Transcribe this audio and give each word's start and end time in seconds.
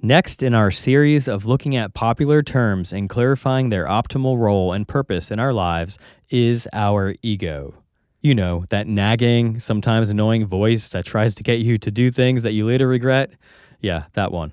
Next 0.00 0.44
in 0.44 0.54
our 0.54 0.70
series 0.70 1.26
of 1.26 1.44
looking 1.44 1.74
at 1.74 1.92
popular 1.92 2.40
terms 2.40 2.92
and 2.92 3.08
clarifying 3.08 3.70
their 3.70 3.84
optimal 3.86 4.38
role 4.38 4.72
and 4.72 4.86
purpose 4.86 5.28
in 5.28 5.40
our 5.40 5.52
lives 5.52 5.98
is 6.30 6.68
our 6.72 7.16
ego. 7.20 7.82
You 8.20 8.36
know, 8.36 8.64
that 8.70 8.86
nagging, 8.86 9.58
sometimes 9.58 10.08
annoying 10.08 10.46
voice 10.46 10.88
that 10.90 11.04
tries 11.04 11.34
to 11.34 11.42
get 11.42 11.58
you 11.58 11.78
to 11.78 11.90
do 11.90 12.12
things 12.12 12.44
that 12.44 12.52
you 12.52 12.64
later 12.64 12.86
regret. 12.86 13.32
Yeah, 13.80 14.04
that 14.12 14.30
one. 14.30 14.52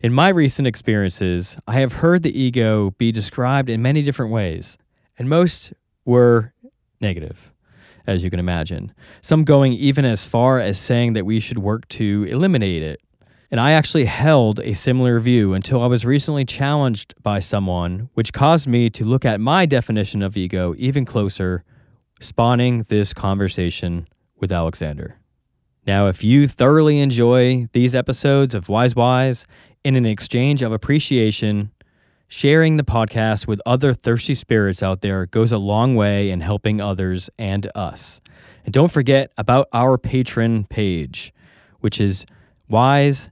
In 0.00 0.14
my 0.14 0.30
recent 0.30 0.66
experiences, 0.66 1.58
I 1.66 1.74
have 1.80 1.94
heard 1.94 2.22
the 2.22 2.38
ego 2.38 2.92
be 2.92 3.12
described 3.12 3.68
in 3.68 3.82
many 3.82 4.00
different 4.00 4.32
ways, 4.32 4.78
and 5.18 5.28
most 5.28 5.74
were 6.06 6.54
negative, 7.02 7.52
as 8.06 8.24
you 8.24 8.30
can 8.30 8.40
imagine. 8.40 8.94
Some 9.20 9.44
going 9.44 9.74
even 9.74 10.06
as 10.06 10.24
far 10.24 10.58
as 10.58 10.78
saying 10.78 11.12
that 11.12 11.26
we 11.26 11.38
should 11.38 11.58
work 11.58 11.86
to 11.88 12.24
eliminate 12.24 12.82
it 12.82 13.00
and 13.54 13.60
I 13.60 13.70
actually 13.70 14.06
held 14.06 14.58
a 14.64 14.74
similar 14.74 15.20
view 15.20 15.54
until 15.54 15.80
I 15.80 15.86
was 15.86 16.04
recently 16.04 16.44
challenged 16.44 17.14
by 17.22 17.38
someone, 17.38 18.10
which 18.14 18.32
caused 18.32 18.66
me 18.66 18.90
to 18.90 19.04
look 19.04 19.24
at 19.24 19.40
my 19.40 19.64
definition 19.64 20.22
of 20.22 20.36
ego 20.36 20.74
even 20.76 21.04
closer, 21.04 21.62
spawning 22.18 22.84
this 22.88 23.14
conversation 23.14 24.08
with 24.40 24.50
Alexander. 24.50 25.20
Now, 25.86 26.08
if 26.08 26.24
you 26.24 26.48
thoroughly 26.48 26.98
enjoy 26.98 27.68
these 27.70 27.94
episodes 27.94 28.56
of 28.56 28.68
Wise 28.68 28.96
Wise 28.96 29.46
in 29.84 29.94
an 29.94 30.04
exchange 30.04 30.60
of 30.60 30.72
appreciation, 30.72 31.70
sharing 32.26 32.76
the 32.76 32.82
podcast 32.82 33.46
with 33.46 33.62
other 33.64 33.94
thirsty 33.94 34.34
spirits 34.34 34.82
out 34.82 35.00
there 35.00 35.26
goes 35.26 35.52
a 35.52 35.58
long 35.58 35.94
way 35.94 36.28
in 36.28 36.40
helping 36.40 36.80
others 36.80 37.30
and 37.38 37.70
us. 37.76 38.20
And 38.64 38.74
don't 38.74 38.90
forget 38.90 39.30
about 39.38 39.68
our 39.72 39.96
Patreon 39.96 40.68
page, 40.68 41.32
which 41.78 42.00
is 42.00 42.26
wise 42.68 43.30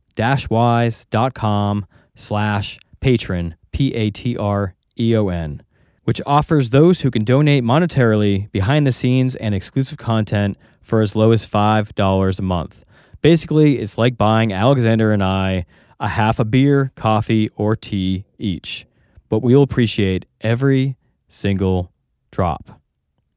wise.com 0.50 1.86
slash 2.14 2.78
Patreon, 3.00 3.54
P-A-T-R-E-O-N, 3.72 5.62
which 6.04 6.20
offers 6.26 6.70
those 6.70 7.00
who 7.00 7.10
can 7.10 7.24
donate 7.24 7.64
monetarily 7.64 8.50
behind 8.52 8.86
the 8.86 8.92
scenes 8.92 9.34
and 9.36 9.54
exclusive 9.54 9.98
content 9.98 10.56
for 10.80 11.00
as 11.00 11.16
low 11.16 11.32
as 11.32 11.46
$5 11.46 12.38
a 12.38 12.42
month. 12.42 12.84
Basically, 13.20 13.78
it's 13.78 13.96
like 13.96 14.16
buying 14.16 14.52
Alexander 14.52 15.12
and 15.12 15.22
I 15.22 15.64
a 16.00 16.08
half 16.08 16.40
a 16.40 16.44
beer, 16.44 16.90
coffee, 16.96 17.48
or 17.54 17.76
tea 17.76 18.24
each. 18.38 18.86
But 19.28 19.38
we'll 19.38 19.62
appreciate 19.62 20.26
every 20.40 20.96
single 21.28 21.92
drop. 22.30 22.80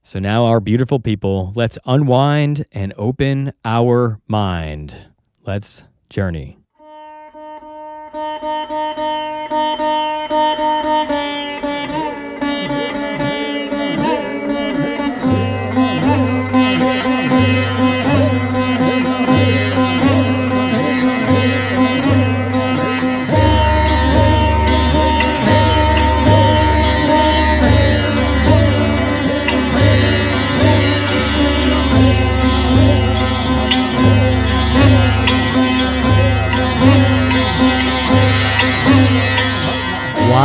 So 0.04 0.20
now, 0.20 0.46
our 0.46 0.60
beautiful 0.60 1.00
people, 1.00 1.54
let's 1.56 1.78
unwind 1.86 2.66
and 2.72 2.94
open 2.98 3.54
our 3.64 4.20
mind. 4.28 5.08
Let's 5.46 5.86
journey. 6.10 6.65
Ha 8.46 8.58
ha 8.70 8.85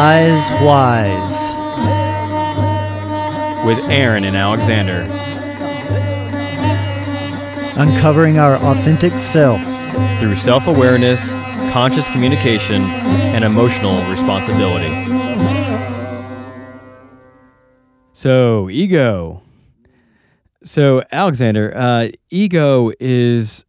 Wise 0.02 0.50
Wise. 0.62 1.58
With 3.66 3.78
Aaron 3.90 4.24
and 4.24 4.34
Alexander. 4.34 5.02
Uncovering 7.76 8.38
our 8.38 8.56
authentic 8.56 9.18
self 9.18 9.60
through 10.18 10.36
self 10.36 10.68
awareness, 10.68 11.32
conscious 11.70 12.08
communication, 12.08 12.80
and 12.80 13.44
emotional 13.44 14.02
responsibility. 14.10 14.88
So, 18.14 18.70
ego. 18.70 19.42
So, 20.64 21.02
Alexander, 21.12 21.76
uh, 21.76 22.08
ego 22.30 22.90
is 23.00 23.66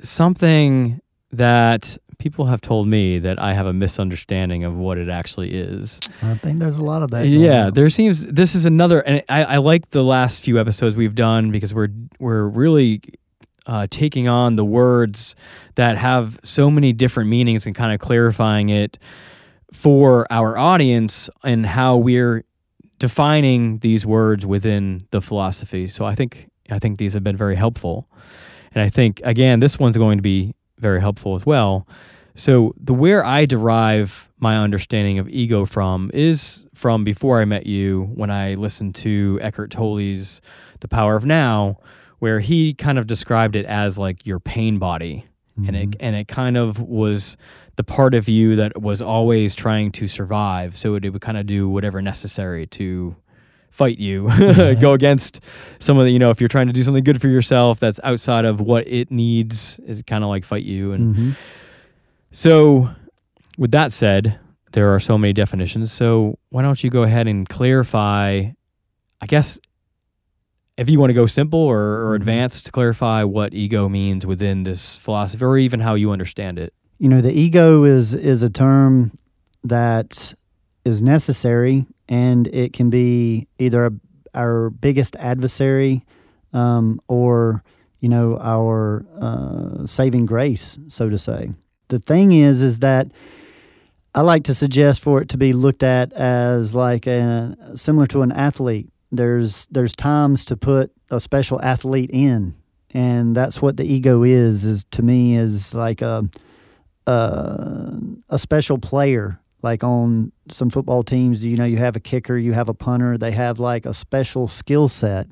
something 0.00 1.00
that 1.30 1.98
people 2.18 2.46
have 2.46 2.60
told 2.60 2.88
me 2.88 3.18
that 3.20 3.40
I 3.40 3.54
have 3.54 3.66
a 3.66 3.72
misunderstanding 3.72 4.64
of 4.64 4.76
what 4.76 4.98
it 4.98 5.08
actually 5.08 5.54
is. 5.54 6.00
I 6.22 6.34
think 6.34 6.58
there's 6.58 6.76
a 6.76 6.82
lot 6.82 7.02
of 7.02 7.10
that. 7.10 7.26
Yeah, 7.26 7.70
there 7.70 7.88
seems 7.90 8.26
this 8.26 8.54
is 8.54 8.66
another, 8.66 9.00
and 9.00 9.22
I, 9.28 9.44
I 9.44 9.56
like 9.58 9.90
the 9.90 10.04
last 10.04 10.42
few 10.42 10.60
episodes 10.60 10.96
we've 10.96 11.14
done 11.14 11.50
because 11.50 11.72
we're 11.72 11.88
we're 12.18 12.44
really 12.44 13.00
uh, 13.66 13.86
taking 13.90 14.28
on 14.28 14.56
the 14.56 14.64
words 14.64 15.36
that 15.76 15.96
have 15.98 16.40
so 16.42 16.70
many 16.70 16.92
different 16.92 17.28
meanings 17.28 17.66
and 17.66 17.74
kind 17.74 17.92
of 17.92 18.00
clarifying 18.00 18.68
it 18.68 18.98
for 19.72 20.26
our 20.30 20.56
audience 20.56 21.28
and 21.44 21.66
how 21.66 21.96
we're 21.96 22.44
defining 22.98 23.78
these 23.78 24.04
words 24.04 24.44
within 24.44 25.06
the 25.10 25.20
philosophy. 25.20 25.86
So 25.86 26.04
I 26.04 26.14
think 26.14 26.50
I 26.70 26.78
think 26.78 26.98
these 26.98 27.14
have 27.14 27.22
been 27.22 27.36
very 27.36 27.56
helpful. 27.56 28.08
And 28.74 28.82
I 28.82 28.88
think 28.88 29.20
again 29.22 29.60
this 29.60 29.78
one's 29.78 29.96
going 29.96 30.18
to 30.18 30.22
be 30.22 30.54
very 30.78 31.00
helpful 31.00 31.34
as 31.34 31.44
well. 31.44 31.86
So 32.34 32.72
the 32.80 32.94
where 32.94 33.24
I 33.24 33.46
derive 33.46 34.30
my 34.38 34.56
understanding 34.56 35.18
of 35.18 35.28
ego 35.28 35.64
from 35.64 36.10
is 36.14 36.66
from 36.72 37.02
before 37.02 37.40
I 37.40 37.44
met 37.44 37.66
you 37.66 38.10
when 38.14 38.30
I 38.30 38.54
listened 38.54 38.94
to 38.96 39.38
Eckhart 39.42 39.72
Tolle's 39.72 40.40
The 40.78 40.86
Power 40.86 41.16
of 41.16 41.24
Now, 41.24 41.78
where 42.20 42.38
he 42.38 42.74
kind 42.74 42.98
of 42.98 43.08
described 43.08 43.56
it 43.56 43.66
as 43.66 43.98
like 43.98 44.24
your 44.24 44.38
pain 44.38 44.78
body. 44.78 45.26
Mm-hmm. 45.58 45.68
And 45.68 45.76
it 45.76 45.96
and 46.00 46.16
it 46.16 46.28
kind 46.28 46.56
of 46.56 46.80
was 46.80 47.36
the 47.74 47.82
part 47.82 48.14
of 48.14 48.28
you 48.28 48.54
that 48.56 48.80
was 48.80 49.02
always 49.02 49.56
trying 49.56 49.90
to 49.92 50.06
survive. 50.06 50.76
So 50.76 50.94
it, 50.94 51.04
it 51.04 51.10
would 51.10 51.22
kind 51.22 51.38
of 51.38 51.46
do 51.46 51.68
whatever 51.68 52.00
necessary 52.00 52.66
to 52.68 53.16
fight 53.70 53.98
you, 53.98 54.28
go 54.80 54.92
against 54.92 55.40
some 55.78 55.98
of 55.98 56.04
the, 56.04 56.10
you 56.10 56.18
know, 56.18 56.30
if 56.30 56.40
you're 56.40 56.48
trying 56.48 56.66
to 56.66 56.72
do 56.72 56.82
something 56.82 57.04
good 57.04 57.20
for 57.20 57.28
yourself 57.28 57.78
that's 57.78 58.00
outside 58.02 58.44
of 58.44 58.60
what 58.60 58.86
it 58.86 59.10
needs, 59.10 59.78
is 59.86 60.02
kind 60.02 60.24
of 60.24 60.30
like 60.30 60.44
fight 60.44 60.64
you. 60.64 60.92
And 60.92 61.14
mm-hmm. 61.14 61.30
so, 62.32 62.90
with 63.56 63.70
that 63.70 63.92
said, 63.92 64.38
there 64.72 64.94
are 64.94 65.00
so 65.00 65.16
many 65.16 65.32
definitions. 65.32 65.92
So, 65.92 66.38
why 66.50 66.62
don't 66.62 66.82
you 66.82 66.90
go 66.90 67.02
ahead 67.02 67.26
and 67.26 67.48
clarify? 67.48 68.50
I 69.20 69.26
guess 69.26 69.58
if 70.78 70.88
you 70.88 71.00
want 71.00 71.10
to 71.10 71.14
go 71.14 71.26
simple 71.26 71.60
or, 71.60 71.78
or 71.78 72.04
mm-hmm. 72.06 72.22
advanced, 72.22 72.66
to 72.66 72.72
clarify 72.72 73.24
what 73.24 73.52
ego 73.52 73.88
means 73.88 74.24
within 74.24 74.62
this 74.62 74.96
philosophy, 74.96 75.44
or 75.44 75.58
even 75.58 75.80
how 75.80 75.94
you 75.94 76.12
understand 76.12 76.58
it. 76.58 76.72
You 76.98 77.08
know, 77.08 77.20
the 77.20 77.32
ego 77.32 77.84
is 77.84 78.14
is 78.14 78.42
a 78.42 78.50
term 78.50 79.16
that 79.64 80.34
is 80.88 81.02
necessary 81.02 81.86
and 82.08 82.48
it 82.48 82.72
can 82.72 82.90
be 82.90 83.46
either 83.58 83.92
our 84.34 84.70
biggest 84.70 85.14
adversary 85.16 86.04
um, 86.52 86.98
or 87.08 87.62
you 88.00 88.08
know 88.08 88.38
our 88.40 89.06
uh, 89.20 89.86
saving 89.86 90.26
grace, 90.26 90.78
so 90.88 91.08
to 91.08 91.18
say. 91.18 91.50
The 91.88 91.98
thing 91.98 92.32
is, 92.32 92.62
is 92.62 92.80
that 92.80 93.10
I 94.14 94.22
like 94.22 94.44
to 94.44 94.54
suggest 94.54 95.00
for 95.00 95.20
it 95.22 95.28
to 95.30 95.38
be 95.38 95.52
looked 95.52 95.82
at 95.82 96.12
as 96.12 96.74
like 96.74 97.06
a, 97.06 97.56
similar 97.74 98.06
to 98.08 98.22
an 98.22 98.32
athlete. 98.32 98.88
There's 99.12 99.66
there's 99.66 99.94
times 99.94 100.44
to 100.46 100.56
put 100.56 100.92
a 101.10 101.20
special 101.20 101.60
athlete 101.62 102.10
in, 102.12 102.54
and 102.90 103.36
that's 103.36 103.60
what 103.60 103.76
the 103.76 103.84
ego 103.84 104.22
is. 104.22 104.64
Is 104.64 104.84
to 104.92 105.02
me 105.02 105.36
is 105.36 105.74
like 105.74 106.02
a 106.02 106.28
a, 107.06 107.98
a 108.28 108.38
special 108.38 108.78
player 108.78 109.40
like 109.62 109.82
on 109.82 110.32
some 110.48 110.70
football 110.70 111.02
teams, 111.02 111.44
you 111.44 111.56
know, 111.56 111.64
you 111.64 111.78
have 111.78 111.96
a 111.96 112.00
kicker, 112.00 112.36
you 112.36 112.52
have 112.52 112.68
a 112.68 112.74
punter, 112.74 113.18
they 113.18 113.32
have 113.32 113.58
like 113.58 113.86
a 113.86 113.94
special 113.94 114.48
skill 114.48 114.88
set, 114.88 115.28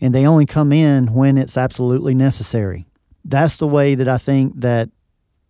and 0.00 0.14
they 0.14 0.26
only 0.26 0.46
come 0.46 0.72
in 0.72 1.12
when 1.12 1.36
it's 1.36 1.56
absolutely 1.56 2.14
necessary. 2.14 2.86
That's 3.24 3.56
the 3.56 3.66
way 3.66 3.94
that 3.94 4.08
I 4.08 4.18
think 4.18 4.60
that 4.60 4.90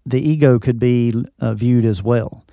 the 0.07 0.21
ego 0.21 0.59
could 0.59 0.79
be 0.79 1.13
uh, 1.41 1.55
viewed 1.55 1.85
as 1.85 2.03
well. 2.03 2.45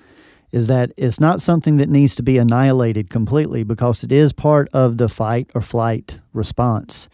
Is 0.52 0.68
that 0.68 0.92
it's 0.98 1.20
not 1.20 1.42
something 1.42 1.78
that 1.78 1.90
needs 1.90 2.14
to 2.16 2.24
be 2.24 2.38
annihilated 2.38 3.10
completely 3.10 3.64
because 3.64 4.04
it 4.04 4.12
is 4.12 4.34
part 4.34 4.70
of 4.72 4.98
the 4.98 5.10
fight 5.10 5.50
or 5.56 5.62
flight 5.62 6.20
response. 6.32 7.10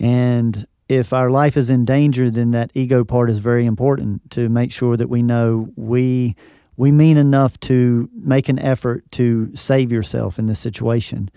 And 0.00 0.66
if 0.88 1.12
our 1.12 1.30
life 1.30 1.56
is 1.56 1.70
in 1.70 1.84
danger, 1.84 2.30
then 2.30 2.50
that 2.50 2.72
ego 2.74 3.04
part 3.04 3.30
is 3.30 3.38
very 3.38 3.64
important 3.64 4.30
to 4.32 4.48
make 4.48 4.72
sure 4.72 4.96
that 4.96 5.08
we 5.08 5.22
know 5.22 5.68
we 5.76 6.34
we 6.76 6.90
mean 6.90 7.16
enough 7.16 7.58
to 7.60 8.08
make 8.14 8.48
an 8.48 8.58
effort 8.58 9.10
to 9.12 9.54
save 9.54 9.92
yourself 9.92 10.38
in 10.38 10.46
this 10.46 10.60
situation. 10.60 11.30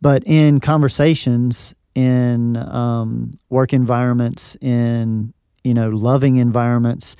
But 0.00 0.22
in 0.26 0.60
conversations, 0.60 1.74
in 1.94 2.56
um, 2.56 3.38
work 3.50 3.72
environments, 3.72 4.56
in 4.60 5.32
you 5.62 5.74
know 5.74 5.90
loving 5.90 6.36
environments, 6.36 7.16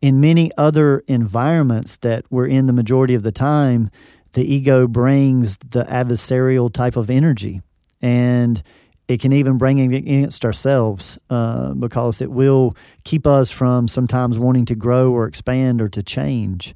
in 0.00 0.20
many 0.20 0.50
other 0.58 1.02
environments 1.08 1.96
that 1.98 2.24
we're 2.30 2.46
in 2.46 2.66
the 2.66 2.72
majority 2.72 3.14
of 3.14 3.22
the 3.22 3.32
time, 3.32 3.90
the 4.32 4.44
ego 4.44 4.86
brings 4.86 5.56
the 5.58 5.84
adversarial 5.84 6.72
type 6.72 6.96
of 6.96 7.08
energy. 7.08 7.62
And 8.02 8.62
it 9.08 9.20
can 9.20 9.32
even 9.32 9.58
bring 9.58 9.78
it 9.78 9.96
against 9.96 10.44
ourselves 10.44 11.18
uh, 11.30 11.74
because 11.74 12.20
it 12.20 12.30
will 12.30 12.76
keep 13.04 13.26
us 13.26 13.50
from 13.50 13.86
sometimes 13.86 14.38
wanting 14.38 14.64
to 14.66 14.74
grow 14.74 15.12
or 15.12 15.26
expand 15.26 15.80
or 15.80 15.88
to 15.88 16.02
change. 16.02 16.74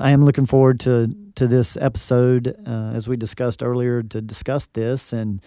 I 0.00 0.12
am 0.12 0.24
looking 0.24 0.46
forward 0.46 0.80
to 0.80 1.14
to 1.34 1.46
this 1.46 1.76
episode 1.76 2.56
uh, 2.66 2.92
as 2.94 3.06
we 3.06 3.16
discussed 3.16 3.62
earlier 3.62 4.02
to 4.02 4.22
discuss 4.22 4.66
this 4.66 5.12
and 5.12 5.42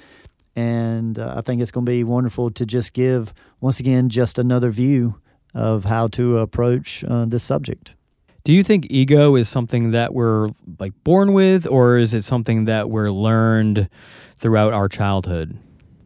and 0.56 1.18
uh, 1.18 1.34
I 1.36 1.42
think 1.42 1.62
it's 1.62 1.72
going 1.72 1.86
to 1.86 1.92
be 1.92 2.04
wonderful 2.04 2.52
to 2.52 2.66
just 2.66 2.94
give 2.94 3.34
once 3.60 3.80
again 3.80 4.10
just 4.10 4.38
another 4.38 4.70
view 4.70 5.20
of 5.56 5.86
how 5.86 6.08
to 6.10 6.38
approach 6.38 7.04
uh, 7.04 7.26
this 7.26 7.44
subject. 7.44 7.96
Do 8.44 8.54
you 8.54 8.64
think 8.64 8.88
ego 8.90 9.36
is 9.36 9.50
something 9.50 9.92
that 9.92 10.14
we're 10.14 10.50
like 10.80 10.94
born 11.04 11.34
with, 11.34 11.66
or 11.66 11.98
is 11.98 12.14
it 12.14 12.24
something 12.24 12.66
that 12.66 12.90
we're 12.90 13.10
learned 13.10 13.90
throughout 14.38 14.74
our 14.74 14.88
childhood? 14.88 15.58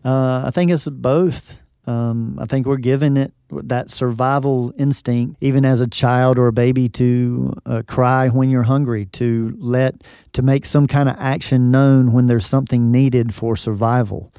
Uh, 0.06 0.44
I 0.46 0.52
think 0.52 0.72
it's 0.72 0.88
both. 0.88 1.58
Um, 1.86 2.38
I 2.40 2.46
think 2.46 2.66
we're 2.66 2.78
given 2.78 3.18
it 3.18 3.34
that 3.50 3.90
survival 3.90 4.74
instinct, 4.78 5.38
even 5.42 5.66
as 5.66 5.82
a 5.82 5.88
child 5.88 6.38
or 6.38 6.48
a 6.48 6.54
baby, 6.54 6.90
to 6.90 7.54
uh, 7.66 7.84
cry 7.88 8.28
when 8.28 8.50
you're 8.50 8.64
hungry, 8.64 9.06
to 9.06 9.56
let 9.60 10.04
to 10.34 10.42
make 10.42 10.66
some 10.66 10.88
kind 10.88 11.10
of 11.10 11.16
action 11.18 11.72
known 11.72 12.12
when 12.12 12.28
there's 12.28 12.46
something 12.46 12.92
needed 12.92 13.34
for 13.34 13.56
survival, 13.56 14.34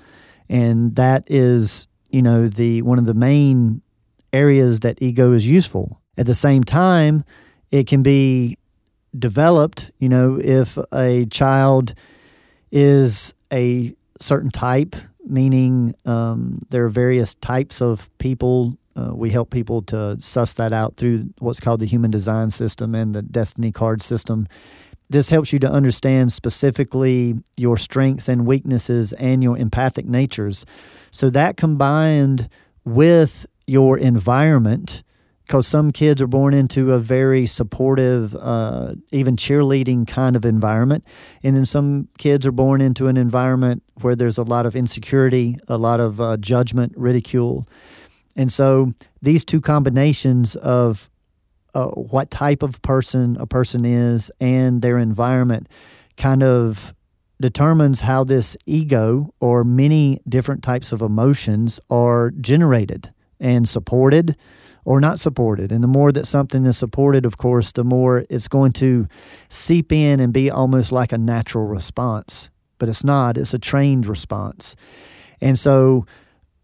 and 0.49 0.97
that 0.97 1.25
is, 1.27 1.89
you 2.11 2.23
know, 2.23 2.49
the 2.49 2.83
one 2.83 2.99
of 2.99 3.07
the 3.07 3.15
main 3.15 3.83
areas 4.33 4.81
that 4.81 5.01
ego 5.01 5.33
is 5.33 5.49
useful. 5.49 6.01
At 6.17 6.27
the 6.27 6.35
same 6.35 6.65
time, 6.65 7.25
it 7.71 7.87
can 7.87 8.03
be 8.03 8.59
developed. 9.19 9.91
You 9.99 10.09
know, 10.09 10.39
if 10.43 10.79
a 10.93 11.27
child 11.27 11.95
is 12.71 13.33
a 13.53 13.95
certain 14.21 14.51
type 14.51 14.97
meaning 15.29 15.95
um, 16.07 16.61
there 16.71 16.85
are 16.85 16.89
various 16.89 17.35
types 17.35 17.81
of 17.81 18.09
people. 18.19 18.77
Uh, 18.99 19.15
we 19.15 19.31
help 19.31 19.51
people 19.51 19.81
to 19.83 20.17
suss 20.21 20.53
that 20.55 20.73
out 20.73 20.97
through 20.97 21.31
what's 21.39 21.61
called 21.61 21.81
the 21.81 21.87
human 21.87 22.11
design 22.11 22.51
system 22.51 22.95
and 22.95 23.15
the 23.15 23.23
destiny 23.23 23.71
card 23.71 24.03
system. 24.03 24.49
This 25.09 25.31
helps 25.31 25.53
you 25.53 25.59
to 25.61 25.71
understand 25.71 26.33
specifically 26.33 27.37
your 27.57 27.77
strengths 27.77 28.29
and 28.29 28.45
weaknesses 28.45 29.13
and 29.15 29.43
your 29.43 29.57
empathic 29.57 30.07
natures. 30.07 30.67
So, 31.11 31.31
that 31.31 31.57
combined 31.57 32.49
with 32.85 33.47
your 33.67 33.97
environment 33.97 35.03
because 35.47 35.67
some 35.67 35.93
kids 35.93 36.21
are 36.21 36.27
born 36.27 36.53
into 36.53 36.93
a 36.93 36.99
very 36.99 37.47
supportive, 37.47 38.37
uh, 38.37 38.95
even 39.13 39.35
cheerleading 39.35 40.07
kind 40.07 40.37
of 40.37 40.45
environment. 40.45 41.05
And 41.43 41.57
then 41.57 41.65
some 41.65 42.09
kids 42.19 42.47
are 42.47 42.53
born 42.53 42.83
into 42.83 43.07
an 43.07 43.17
environment 43.17 43.83
where 44.03 44.15
there's 44.15 44.37
a 44.37 44.43
lot 44.43 44.67
of 44.67 44.77
insecurity, 44.77 45.57
a 45.67 45.79
lot 45.79 46.01
of 46.01 46.21
uh, 46.21 46.37
judgment, 46.37 46.93
ridicule. 46.97 47.67
And 48.39 48.53
so 48.53 48.95
these 49.21 49.45
two 49.45 49.61
combinations 49.61 50.55
of 50.57 51.11
uh, 51.75 51.89
what 51.89 52.31
type 52.31 52.63
of 52.63 52.81
person 52.83 53.37
a 53.39 53.47
person 53.47 53.85
is 53.85 54.31
and 54.41 54.81
their 54.81 54.97
environment 54.97 55.69
kind 56.17 56.43
of 56.43 56.95
determines 57.41 58.01
how 58.03 58.25
this 58.25 58.57
ego 58.65 59.35
or 59.41 59.65
many 59.65 60.21
different 60.29 60.63
types 60.63 60.93
of 60.93 61.03
emotions 61.03 61.81
are 61.91 62.31
generated 62.31 63.13
and 63.41 63.69
supported 63.69 64.37
or 64.85 65.01
not 65.01 65.19
supported. 65.19 65.71
And 65.71 65.83
the 65.83 65.89
more 65.89 66.13
that 66.13 66.27
something 66.27 66.65
is 66.65 66.79
supported, 66.79 67.27
of 67.27 67.37
course, 67.37 67.73
the 67.73 67.85
more 67.85 68.25
it's 68.31 68.49
going 68.49 68.73
to 68.75 69.09
seep 69.49 69.93
in 69.93 70.21
and 70.21 70.33
be 70.33 70.51
almost 70.51 70.93
like 70.93 71.13
a 71.13 71.19
natural 71.19 71.67
response. 71.67 72.51
But 72.79 72.89
it's 72.89 73.05
not, 73.05 73.37
it's 73.37 73.53
a 73.53 73.59
trained 73.59 74.07
response. 74.07 74.77
And 75.41 75.59
so 75.59 76.07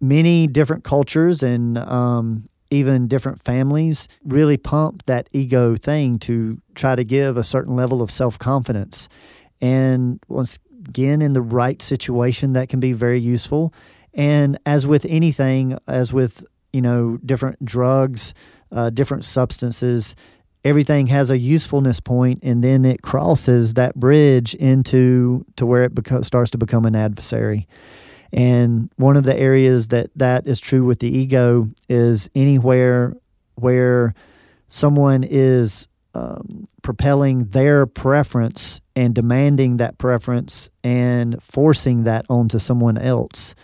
many 0.00 0.46
different 0.46 0.84
cultures 0.84 1.42
and 1.42 1.78
um, 1.78 2.44
even 2.70 3.08
different 3.08 3.42
families 3.42 4.08
really 4.24 4.56
pump 4.56 5.04
that 5.06 5.28
ego 5.32 5.76
thing 5.76 6.18
to 6.20 6.60
try 6.74 6.94
to 6.94 7.04
give 7.04 7.36
a 7.36 7.44
certain 7.44 7.76
level 7.76 8.02
of 8.02 8.10
self 8.10 8.38
confidence. 8.38 9.08
And 9.60 10.20
once 10.28 10.58
again, 10.86 11.22
in 11.22 11.32
the 11.32 11.42
right 11.42 11.80
situation, 11.80 12.52
that 12.54 12.68
can 12.68 12.80
be 12.80 12.92
very 12.92 13.20
useful. 13.20 13.72
And 14.12 14.58
as 14.66 14.86
with 14.86 15.06
anything, 15.08 15.78
as 15.88 16.12
with 16.12 16.44
you 16.74 16.82
know, 16.82 17.18
different 17.24 17.64
drugs, 17.64 18.34
uh, 18.72 18.90
different 18.90 19.24
substances. 19.24 20.16
Everything 20.64 21.06
has 21.06 21.30
a 21.30 21.38
usefulness 21.38 22.00
point, 22.00 22.40
and 22.42 22.64
then 22.64 22.84
it 22.84 23.00
crosses 23.00 23.74
that 23.74 23.94
bridge 23.94 24.54
into 24.56 25.46
to 25.56 25.64
where 25.64 25.84
it 25.84 25.94
beco- 25.94 26.24
starts 26.24 26.50
to 26.50 26.58
become 26.58 26.84
an 26.84 26.96
adversary. 26.96 27.68
And 28.34 28.90
one 28.96 29.16
of 29.16 29.22
the 29.22 29.36
areas 29.36 29.88
that 29.88 30.10
that 30.16 30.48
is 30.48 30.58
true 30.58 30.84
with 30.84 30.98
the 30.98 31.08
ego 31.08 31.70
is 31.88 32.28
anywhere 32.34 33.14
where 33.54 34.12
someone 34.66 35.22
is 35.22 35.86
um, 36.14 36.66
propelling 36.82 37.44
their 37.46 37.86
preference 37.86 38.80
and 38.96 39.14
demanding 39.14 39.76
that 39.76 39.98
preference 39.98 40.68
and 40.82 41.40
forcing 41.40 42.04
that 42.04 42.26
onto 42.28 42.58
someone 42.58 42.98
else. 42.98 43.54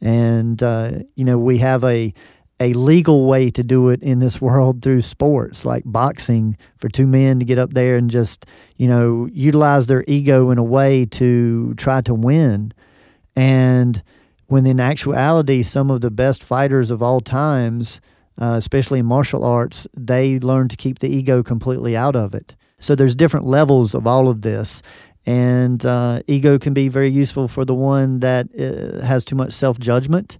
And, 0.00 0.62
uh, 0.62 1.00
you 1.16 1.24
know, 1.24 1.38
we 1.38 1.58
have 1.58 1.84
a, 1.84 2.14
a 2.60 2.72
legal 2.72 3.26
way 3.26 3.50
to 3.50 3.62
do 3.62 3.90
it 3.90 4.02
in 4.02 4.20
this 4.20 4.40
world 4.40 4.80
through 4.80 5.02
sports 5.02 5.66
like 5.66 5.82
boxing 5.84 6.56
for 6.78 6.88
two 6.88 7.06
men 7.06 7.40
to 7.40 7.44
get 7.44 7.58
up 7.58 7.74
there 7.74 7.96
and 7.96 8.10
just 8.10 8.46
you 8.76 8.86
know 8.86 9.28
utilize 9.32 9.86
their 9.88 10.04
ego 10.06 10.50
in 10.50 10.58
a 10.58 10.62
way 10.62 11.04
to 11.04 11.74
try 11.74 12.00
to 12.00 12.14
win 12.14 12.72
and 13.36 14.02
when 14.46 14.66
in 14.66 14.80
actuality 14.80 15.62
some 15.62 15.90
of 15.90 16.00
the 16.00 16.10
best 16.10 16.42
fighters 16.42 16.90
of 16.90 17.02
all 17.02 17.20
times 17.20 18.00
uh, 18.40 18.54
especially 18.56 18.98
in 18.98 19.06
martial 19.06 19.44
arts 19.44 19.86
they 19.94 20.38
learn 20.40 20.68
to 20.68 20.76
keep 20.76 20.98
the 20.98 21.08
ego 21.08 21.42
completely 21.42 21.96
out 21.96 22.16
of 22.16 22.34
it 22.34 22.54
so 22.78 22.94
there's 22.94 23.14
different 23.14 23.46
levels 23.46 23.94
of 23.94 24.06
all 24.06 24.28
of 24.28 24.42
this 24.42 24.82
and 25.26 25.86
uh, 25.86 26.20
ego 26.26 26.58
can 26.58 26.74
be 26.74 26.88
very 26.88 27.08
useful 27.08 27.48
for 27.48 27.64
the 27.64 27.74
one 27.74 28.20
that 28.20 28.46
uh, 28.58 29.04
has 29.04 29.24
too 29.24 29.36
much 29.36 29.52
self-judgment 29.52 30.38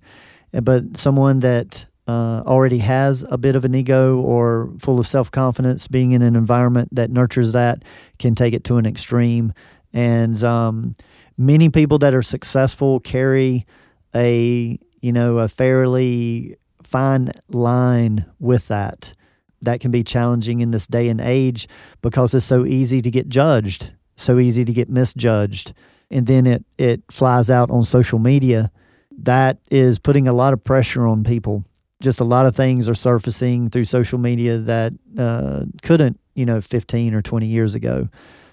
but 0.63 0.97
someone 0.97 1.41
that 1.41 1.87
uh, 2.07 2.43
already 2.47 2.79
has 2.79 3.25
a 3.31 3.39
bit 3.39 3.57
of 3.57 3.65
an 3.65 3.75
ego 3.75 4.21
or 4.21 4.71
full 4.79 4.99
of 4.99 5.07
self 5.09 5.31
confidence, 5.31 5.89
being 5.89 6.13
in 6.13 6.23
an 6.23 6.37
environment 6.37 6.89
that 6.93 7.11
nurtures 7.11 7.53
that 7.53 7.83
can 8.19 8.35
take 8.35 8.53
it 8.53 8.65
to 8.65 8.77
an 8.77 8.87
extreme. 8.87 9.53
And 9.93 10.43
um, 10.45 10.97
many 11.39 11.71
people 11.71 11.99
that 11.99 12.15
are 12.15 12.23
successful 12.23 13.01
carry 13.01 13.67
a 14.15 14.79
you 15.01 15.13
know 15.13 15.39
a 15.39 15.49
fairly 15.49 16.57
fine 16.83 17.33
line 17.49 18.27
with 18.39 18.69
that. 18.69 19.15
That 19.63 19.81
can 19.81 19.91
be 19.91 20.05
challenging 20.05 20.61
in 20.61 20.73
this 20.73 20.87
day 20.87 21.09
and 21.09 21.21
age 21.21 21.69
because 22.03 22.35
it's 22.35 22.45
so 22.45 22.67
easy 22.67 23.01
to 23.01 23.11
get 23.11 23.31
judged, 23.31 23.93
so 24.15 24.39
easy 24.39 24.65
to 24.65 24.73
get 24.73 24.91
misjudged, 24.91 25.73
and 26.11 26.27
then 26.27 26.47
it 26.47 26.65
it 26.79 27.03
flies 27.11 27.51
out 27.51 27.71
on 27.71 27.85
social 27.85 28.19
media. 28.19 28.71
That 29.17 29.59
is 29.71 29.99
putting 29.99 30.29
a 30.29 30.33
lot 30.33 30.53
of 30.53 30.65
pressure 30.65 31.07
on 31.07 31.25
people 31.25 31.65
just 32.05 32.21
a 32.21 32.25
lot 32.25 32.47
of 32.47 32.55
things 32.55 32.89
are 32.89 32.95
surfacing 32.95 33.71
through 33.71 33.85
social 33.85 34.19
media 34.19 34.59
that 34.59 34.93
uh, 35.19 35.65
couldn't, 35.83 36.21
you 36.35 36.45
know, 36.45 36.61
15 36.61 37.15
or 37.15 37.23
20 37.23 37.47
years 37.47 37.75
ago. 37.75 38.09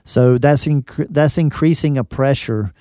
So 0.05 0.37
that's 0.37 0.65
inc- 0.65 1.07
that's 1.09 1.37
increasing 1.37 1.97
a 1.97 2.03
pressure 2.03 2.73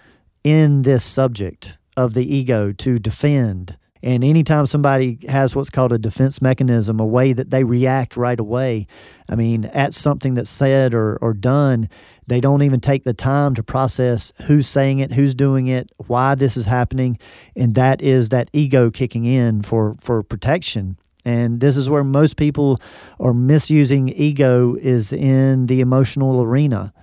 in 0.42 0.82
this 0.82 1.04
subject 1.04 1.76
of 1.96 2.14
the 2.14 2.34
ego 2.34 2.72
to 2.72 2.98
defend. 2.98 3.76
And 4.02 4.24
anytime 4.24 4.64
somebody 4.64 5.18
has 5.28 5.54
what's 5.54 5.68
called 5.68 5.92
a 5.92 5.98
defense 5.98 6.40
mechanism, 6.40 7.00
a 7.00 7.06
way 7.06 7.34
that 7.34 7.50
they 7.50 7.64
react 7.64 8.16
right 8.16 8.40
away, 8.40 8.86
I 9.28 9.34
mean, 9.34 9.66
at 9.66 9.92
something 9.92 10.34
that's 10.34 10.48
said 10.48 10.94
or, 10.94 11.18
or 11.20 11.34
done, 11.34 11.88
they 12.26 12.40
don't 12.40 12.62
even 12.62 12.80
take 12.80 13.04
the 13.04 13.12
time 13.12 13.54
to 13.56 13.62
process 13.62 14.32
who's 14.46 14.66
saying 14.66 15.00
it, 15.00 15.12
who's 15.12 15.34
doing 15.34 15.66
it, 15.66 15.92
why 16.06 16.34
this 16.34 16.56
is 16.56 16.64
happening, 16.64 17.18
and 17.54 17.74
that 17.74 18.00
is 18.00 18.30
that 18.30 18.48
ego 18.52 18.90
kicking 18.90 19.26
in 19.26 19.62
for 19.62 19.96
for 20.00 20.22
protection. 20.22 20.96
And 21.24 21.60
this 21.60 21.76
is 21.76 21.90
where 21.90 22.04
most 22.04 22.36
people 22.36 22.80
are 23.18 23.34
misusing 23.34 24.08
ego 24.08 24.76
is 24.76 25.12
in 25.12 25.66
the 25.66 25.80
emotional 25.80 26.40
arena, 26.40 26.94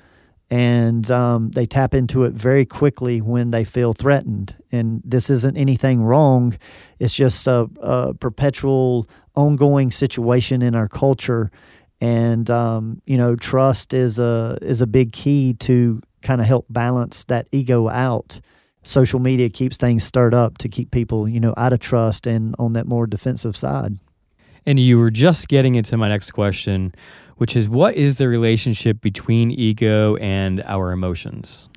and 0.49 1.09
um, 1.11 1.51
they 1.51 1.65
tap 1.65 1.93
into 1.93 2.23
it 2.23 2.33
very 2.33 2.65
quickly 2.65 3.19
when 3.19 3.51
they 3.51 3.63
feel 3.63 3.93
threatened. 3.93 4.55
And 4.71 5.01
this 5.03 5.29
isn't 5.29 5.57
anything 5.57 6.03
wrong; 6.03 6.57
it's 6.99 7.13
just 7.13 7.45
a, 7.47 7.69
a 7.81 8.13
perpetual, 8.13 9.09
ongoing 9.35 9.91
situation 9.91 10.61
in 10.61 10.75
our 10.75 10.87
culture. 10.87 11.51
And 11.99 12.49
um, 12.49 13.01
you 13.05 13.17
know 13.17 13.35
trust 13.35 13.93
is 13.93 14.19
a 14.19 14.57
is 14.61 14.81
a 14.81 14.87
big 14.87 15.11
key 15.11 15.53
to 15.55 16.01
kind 16.21 16.41
of 16.41 16.47
help 16.47 16.65
balance 16.69 17.23
that 17.25 17.47
ego 17.51 17.89
out. 17.89 18.39
Social 18.83 19.19
media 19.19 19.49
keeps 19.49 19.75
things 19.75 20.03
stirred 20.03 20.33
up 20.33 20.59
to 20.59 20.69
keep 20.69 20.91
people 20.91 21.27
you 21.27 21.39
know 21.39 21.53
out 21.57 21.73
of 21.73 21.79
trust 21.79 22.25
and 22.25 22.55
on 22.57 22.73
that 22.73 22.87
more 22.87 23.07
defensive 23.07 23.57
side. 23.57 23.97
And 24.65 24.79
you 24.79 24.99
were 24.99 25.11
just 25.11 25.47
getting 25.47 25.75
into 25.75 25.95
my 25.95 26.09
next 26.09 26.31
question, 26.31 26.93
which 27.37 27.55
is 27.55 27.69
what 27.69 27.95
is 27.95 28.17
the 28.17 28.27
relationship 28.27 29.01
between 29.01 29.51
ego 29.51 30.15
and 30.17 30.61
our 30.65 30.91
emotions? 30.91 31.69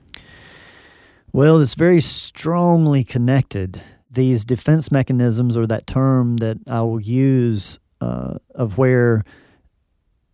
Well, 1.32 1.60
it's 1.60 1.74
very 1.74 2.00
strongly 2.00 3.04
connected. 3.04 3.80
These 4.10 4.44
defense 4.44 4.90
mechanisms, 4.90 5.56
or 5.56 5.66
that 5.68 5.86
term 5.86 6.38
that 6.38 6.58
I 6.66 6.82
will 6.82 7.00
use, 7.00 7.78
uh, 8.00 8.38
of 8.54 8.78
where, 8.78 9.22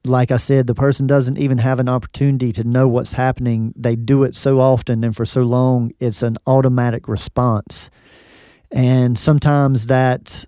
like 0.04 0.30
I 0.30 0.38
said, 0.38 0.66
the 0.66 0.74
person 0.74 1.06
doesn't 1.06 1.36
even 1.36 1.58
have 1.58 1.80
an 1.80 1.88
opportunity 1.88 2.52
to 2.52 2.64
know 2.64 2.88
what's 2.88 3.12
happening. 3.12 3.74
They 3.76 3.96
do 3.96 4.22
it 4.22 4.34
so 4.34 4.60
often 4.60 5.04
and 5.04 5.14
for 5.14 5.26
so 5.26 5.42
long, 5.42 5.92
it's 6.00 6.22
an 6.22 6.38
automatic 6.46 7.08
response. 7.08 7.90
And 8.70 9.18
sometimes 9.18 9.88
that 9.88 10.46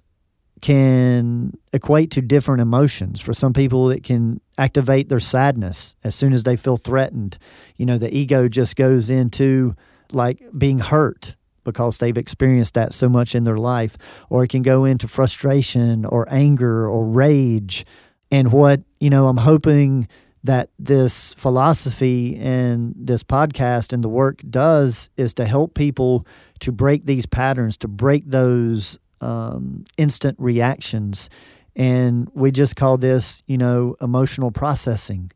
can 0.60 1.56
equate 1.72 2.10
to 2.12 2.22
different 2.22 2.60
emotions. 2.60 3.20
For 3.20 3.32
some 3.32 3.52
people, 3.52 3.90
it 3.90 4.02
can 4.02 4.40
activate 4.56 5.08
their 5.08 5.20
sadness 5.20 5.96
as 6.04 6.14
soon 6.14 6.32
as 6.32 6.44
they 6.44 6.56
feel 6.56 6.76
threatened. 6.76 7.38
You 7.76 7.86
know, 7.86 7.98
the 7.98 8.14
ego 8.14 8.48
just 8.48 8.76
goes 8.76 9.10
into 9.10 9.74
like 10.12 10.42
being 10.56 10.78
hurt 10.78 11.36
because 11.64 11.98
they've 11.98 12.16
experienced 12.16 12.74
that 12.74 12.94
so 12.94 13.08
much 13.08 13.34
in 13.34 13.44
their 13.44 13.58
life, 13.58 13.98
or 14.30 14.42
it 14.42 14.48
can 14.48 14.62
go 14.62 14.84
into 14.84 15.06
frustration 15.06 16.06
or 16.06 16.26
anger 16.30 16.88
or 16.88 17.06
rage. 17.06 17.84
And 18.30 18.52
what, 18.52 18.80
you 19.00 19.10
know, 19.10 19.28
I'm 19.28 19.36
hoping 19.38 20.08
that 20.44 20.70
this 20.78 21.34
philosophy 21.34 22.38
and 22.38 22.94
this 22.96 23.22
podcast 23.22 23.92
and 23.92 24.02
the 24.02 24.08
work 24.08 24.40
does 24.48 25.10
is 25.16 25.34
to 25.34 25.44
help 25.44 25.74
people 25.74 26.26
to 26.60 26.72
break 26.72 27.04
these 27.04 27.26
patterns, 27.26 27.76
to 27.78 27.88
break 27.88 28.24
those 28.26 28.98
um, 29.20 29.84
instant 29.96 30.36
reactions. 30.38 31.28
And 31.76 32.28
we 32.34 32.50
just 32.50 32.76
call 32.76 32.98
this, 32.98 33.42
you 33.46 33.58
know, 33.58 33.96
emotional 34.00 34.50
processing. 34.50 35.30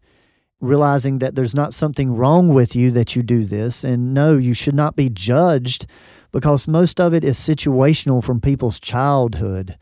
Realizing 0.60 1.18
that 1.18 1.34
there's 1.34 1.54
not 1.54 1.74
something 1.74 2.14
wrong 2.14 2.48
with 2.48 2.76
you 2.76 2.90
that 2.92 3.16
you 3.16 3.22
do 3.22 3.44
this. 3.44 3.82
And 3.82 4.14
no, 4.14 4.36
you 4.36 4.54
should 4.54 4.74
not 4.74 4.94
be 4.94 5.08
judged 5.08 5.86
because 6.30 6.66
most 6.68 7.00
of 7.00 7.12
it 7.12 7.24
is 7.24 7.38
situational 7.38 8.22
from 8.22 8.40
people's 8.40 8.80
childhood. 8.80 9.76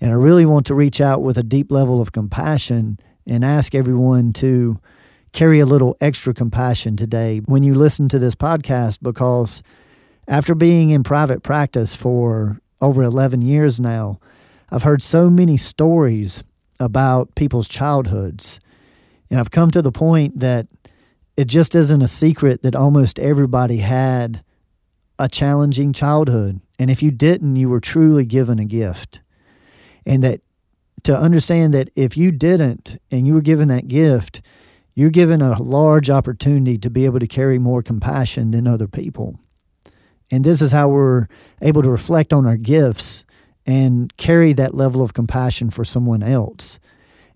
And 0.00 0.10
I 0.12 0.14
really 0.14 0.46
want 0.46 0.66
to 0.66 0.74
reach 0.74 1.00
out 1.00 1.22
with 1.22 1.36
a 1.36 1.42
deep 1.42 1.70
level 1.70 2.00
of 2.00 2.12
compassion 2.12 2.98
and 3.26 3.44
ask 3.44 3.74
everyone 3.74 4.32
to 4.34 4.80
carry 5.32 5.60
a 5.60 5.66
little 5.66 5.96
extra 6.00 6.34
compassion 6.34 6.96
today 6.96 7.40
when 7.44 7.62
you 7.62 7.74
listen 7.74 8.08
to 8.08 8.18
this 8.18 8.34
podcast 8.34 8.98
because 9.02 9.62
after 10.26 10.54
being 10.54 10.90
in 10.90 11.02
private 11.02 11.42
practice 11.42 11.94
for 11.94 12.60
over 12.80 13.02
11 13.02 13.42
years 13.42 13.80
now, 13.80 14.18
I've 14.70 14.82
heard 14.82 15.02
so 15.02 15.30
many 15.30 15.56
stories 15.56 16.44
about 16.78 17.34
people's 17.34 17.68
childhoods. 17.68 18.60
And 19.28 19.38
I've 19.38 19.50
come 19.50 19.70
to 19.72 19.82
the 19.82 19.92
point 19.92 20.40
that 20.40 20.66
it 21.36 21.46
just 21.46 21.74
isn't 21.74 22.02
a 22.02 22.08
secret 22.08 22.62
that 22.62 22.74
almost 22.74 23.18
everybody 23.18 23.78
had 23.78 24.42
a 25.18 25.28
challenging 25.28 25.92
childhood. 25.92 26.60
And 26.78 26.90
if 26.90 27.02
you 27.02 27.10
didn't, 27.10 27.56
you 27.56 27.68
were 27.68 27.80
truly 27.80 28.24
given 28.24 28.58
a 28.58 28.64
gift. 28.64 29.20
And 30.06 30.24
that 30.24 30.40
to 31.04 31.16
understand 31.16 31.74
that 31.74 31.90
if 31.94 32.16
you 32.16 32.30
didn't 32.30 33.00
and 33.10 33.26
you 33.26 33.34
were 33.34 33.40
given 33.40 33.68
that 33.68 33.88
gift, 33.88 34.42
you're 34.94 35.10
given 35.10 35.40
a 35.40 35.60
large 35.60 36.10
opportunity 36.10 36.78
to 36.78 36.90
be 36.90 37.04
able 37.04 37.20
to 37.20 37.26
carry 37.26 37.58
more 37.58 37.82
compassion 37.82 38.50
than 38.50 38.66
other 38.66 38.88
people. 38.88 39.38
And 40.30 40.44
this 40.44 40.62
is 40.62 40.72
how 40.72 40.88
we're 40.88 41.26
able 41.60 41.82
to 41.82 41.90
reflect 41.90 42.32
on 42.32 42.46
our 42.46 42.56
gifts 42.56 43.24
and 43.66 44.16
carry 44.16 44.52
that 44.54 44.74
level 44.74 45.02
of 45.02 45.14
compassion 45.14 45.70
for 45.70 45.84
someone 45.84 46.22
else. 46.22 46.78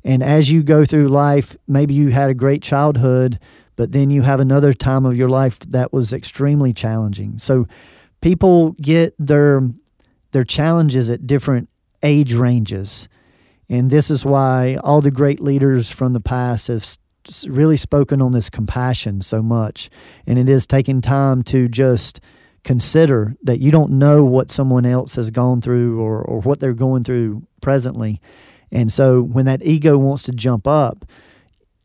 And 0.05 0.23
as 0.23 0.51
you 0.51 0.63
go 0.63 0.85
through 0.85 1.09
life, 1.09 1.57
maybe 1.67 1.95
you 1.95 2.11
had 2.11 2.31
a 2.31 2.35
great 2.35 2.63
childhood, 2.63 3.39
but 3.77 3.93
then 3.93 4.11
you 4.11 4.23
have 4.23 4.41
another 4.41 4.73
time 4.73 5.07
of 5.07 5.17
your 5.17 5.29
life 5.29 5.59
that 5.61 5.93
was 5.93 6.13
extremely 6.13 6.73
challenging. 6.73 7.39
So 7.39 7.67
people 8.21 8.73
get 8.73 9.15
their 9.19 9.63
their 10.33 10.45
challenges 10.45 11.09
at 11.11 11.29
different 11.29 11.69
age 12.03 12.35
ranges. 12.35 13.09
And 13.69 13.91
this 13.91 14.11
is 14.11 14.25
why 14.25 14.77
all 14.83 15.01
the 15.01 15.13
great 15.13 15.41
leaders 15.41 15.91
from 15.91 16.13
the 16.13 16.21
past 16.21 16.69
have 16.69 16.85
really 17.47 17.77
spoken 17.77 18.21
on 18.21 18.33
this 18.33 18.51
compassion 18.51 19.21
so 19.23 19.43
much. 19.43 19.89
And 20.27 20.39
it 20.39 20.49
is 20.49 20.67
taking 20.67 21.01
time 21.01 21.43
to 21.45 21.69
just 21.69 22.21
consider 22.65 23.37
that 23.43 23.61
you 23.61 23.71
don't 23.71 23.93
know 23.93 24.25
what 24.25 24.51
someone 24.51 24.87
else 24.87 25.15
has 25.17 25.31
gone 25.31 25.61
through 25.61 26.01
or, 26.01 26.23
or 26.23 26.41
what 26.41 26.61
they're 26.61 26.73
going 26.73 27.05
through 27.05 27.47
presently. 27.61 28.21
And 28.73 28.91
so 28.91 29.23
when 29.23 29.47
that 29.47 29.63
ego 29.63 29.97
wants 29.97 30.23
to 30.25 30.33
jump 30.33 30.67
up, 30.67 31.05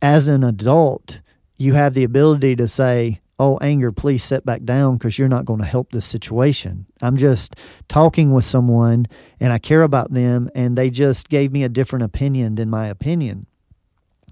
as 0.01 0.27
an 0.27 0.43
adult, 0.43 1.19
you 1.57 1.73
have 1.73 1.93
the 1.93 2.05
ability 2.05 2.55
to 2.55 2.67
say, 2.67 3.19
Oh, 3.41 3.57
anger, 3.61 3.93
please 3.93 4.21
sit 4.21 4.45
back 4.45 4.63
down 4.63 4.97
because 4.97 5.17
you're 5.17 5.29
not 5.29 5.45
going 5.45 5.61
to 5.61 5.65
help 5.65 5.91
this 5.91 6.05
situation. 6.05 6.87
I'm 7.01 7.15
just 7.15 7.55
talking 7.87 8.33
with 8.33 8.43
someone 8.43 9.05
and 9.39 9.53
I 9.53 9.59
care 9.59 9.83
about 9.83 10.11
them, 10.11 10.49
and 10.53 10.77
they 10.77 10.89
just 10.89 11.29
gave 11.29 11.53
me 11.53 11.63
a 11.63 11.69
different 11.69 12.03
opinion 12.03 12.55
than 12.55 12.69
my 12.69 12.87
opinion. 12.87 13.47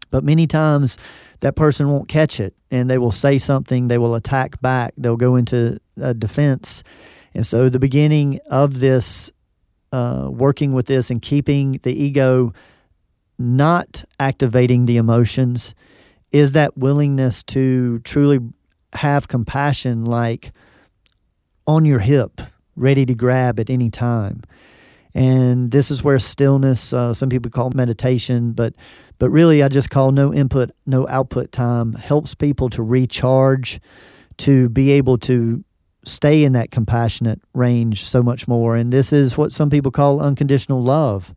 But 0.09 0.23
many 0.23 0.47
times 0.47 0.97
that 1.41 1.55
person 1.55 1.89
won't 1.89 2.07
catch 2.07 2.39
it 2.39 2.55
and 2.71 2.89
they 2.89 2.97
will 2.97 3.11
say 3.11 3.37
something, 3.37 3.87
they 3.87 3.97
will 3.97 4.15
attack 4.15 4.61
back, 4.61 4.93
they'll 4.97 5.17
go 5.17 5.35
into 5.35 5.79
a 5.99 6.13
defense. 6.13 6.83
And 7.33 7.45
so 7.45 7.69
the 7.69 7.79
beginning 7.79 8.39
of 8.49 8.79
this, 8.79 9.31
uh, 9.91 10.29
working 10.31 10.73
with 10.73 10.87
this 10.87 11.09
and 11.09 11.21
keeping 11.21 11.79
the 11.83 11.93
ego 11.93 12.53
not 13.39 14.03
activating 14.19 14.85
the 14.85 14.97
emotions, 14.97 15.75
is 16.31 16.53
that 16.53 16.77
willingness 16.77 17.43
to 17.43 17.99
truly 17.99 18.39
have 18.93 19.27
compassion 19.27 20.05
like 20.05 20.51
on 21.67 21.85
your 21.85 21.99
hip, 21.99 22.41
ready 22.75 23.05
to 23.05 23.13
grab 23.13 23.59
at 23.59 23.69
any 23.69 23.89
time. 23.89 24.41
And 25.13 25.71
this 25.71 25.89
is 25.89 26.03
where 26.03 26.19
stillness, 26.19 26.93
uh, 26.93 27.13
some 27.13 27.29
people 27.29 27.51
call 27.51 27.71
meditation, 27.71 28.51
but 28.51 28.73
but 29.19 29.29
really 29.29 29.63
I 29.63 29.67
just 29.67 29.89
call 29.89 30.11
no 30.11 30.33
input, 30.33 30.71
no 30.85 31.07
output 31.07 31.51
time 31.51 31.93
helps 31.93 32.35
people 32.35 32.69
to 32.69 32.83
recharge, 32.83 33.79
to 34.37 34.69
be 34.69 34.91
able 34.91 35.17
to 35.19 35.63
stay 36.05 36.43
in 36.43 36.53
that 36.53 36.71
compassionate 36.71 37.41
range 37.53 38.03
so 38.03 38.23
much 38.23 38.47
more. 38.47 38.75
And 38.75 38.93
this 38.93 39.11
is 39.11 39.37
what 39.37 39.51
some 39.51 39.69
people 39.69 39.91
call 39.91 40.21
unconditional 40.21 40.81
love. 40.81 41.33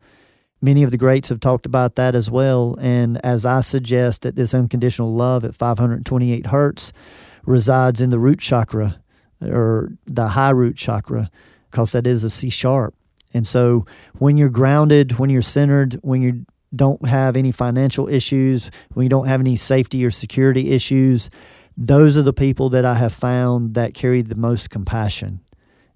Many 0.61 0.83
of 0.83 0.91
the 0.91 0.97
greats 0.97 1.29
have 1.29 1.39
talked 1.39 1.65
about 1.65 1.95
that 1.95 2.15
as 2.15 2.29
well. 2.29 2.77
And 2.79 3.23
as 3.25 3.45
I 3.45 3.61
suggest 3.61 4.21
that 4.21 4.35
this 4.35 4.53
unconditional 4.53 5.13
love 5.13 5.43
at 5.43 5.55
528 5.55 6.47
hertz 6.47 6.93
resides 7.45 8.01
in 8.01 8.11
the 8.11 8.19
root 8.19 8.39
chakra 8.39 9.01
or 9.41 9.91
the 10.05 10.29
high 10.29 10.51
root 10.51 10.75
chakra, 10.77 11.31
because 11.69 11.93
that 11.93 12.05
is 12.05 12.23
a 12.23 12.29
C 12.29 12.49
sharp. 12.49 12.93
And 13.33 13.47
so 13.47 13.85
when 14.13 14.37
you're 14.37 14.49
grounded, 14.49 15.17
when 15.17 15.29
you're 15.29 15.41
centered, 15.41 15.95
when 16.03 16.21
you 16.21 16.45
don't 16.75 17.05
have 17.07 17.35
any 17.35 17.51
financial 17.51 18.07
issues, 18.07 18.71
when 18.93 19.03
you 19.03 19.09
don't 19.09 19.27
have 19.27 19.39
any 19.39 19.55
safety 19.55 20.05
or 20.05 20.11
security 20.11 20.71
issues, 20.71 21.29
those 21.77 22.17
are 22.17 22.21
the 22.21 22.33
people 22.33 22.69
that 22.69 22.85
I 22.85 22.95
have 22.95 23.13
found 23.13 23.73
that 23.75 23.93
carry 23.93 24.21
the 24.21 24.35
most 24.35 24.69
compassion 24.69 25.41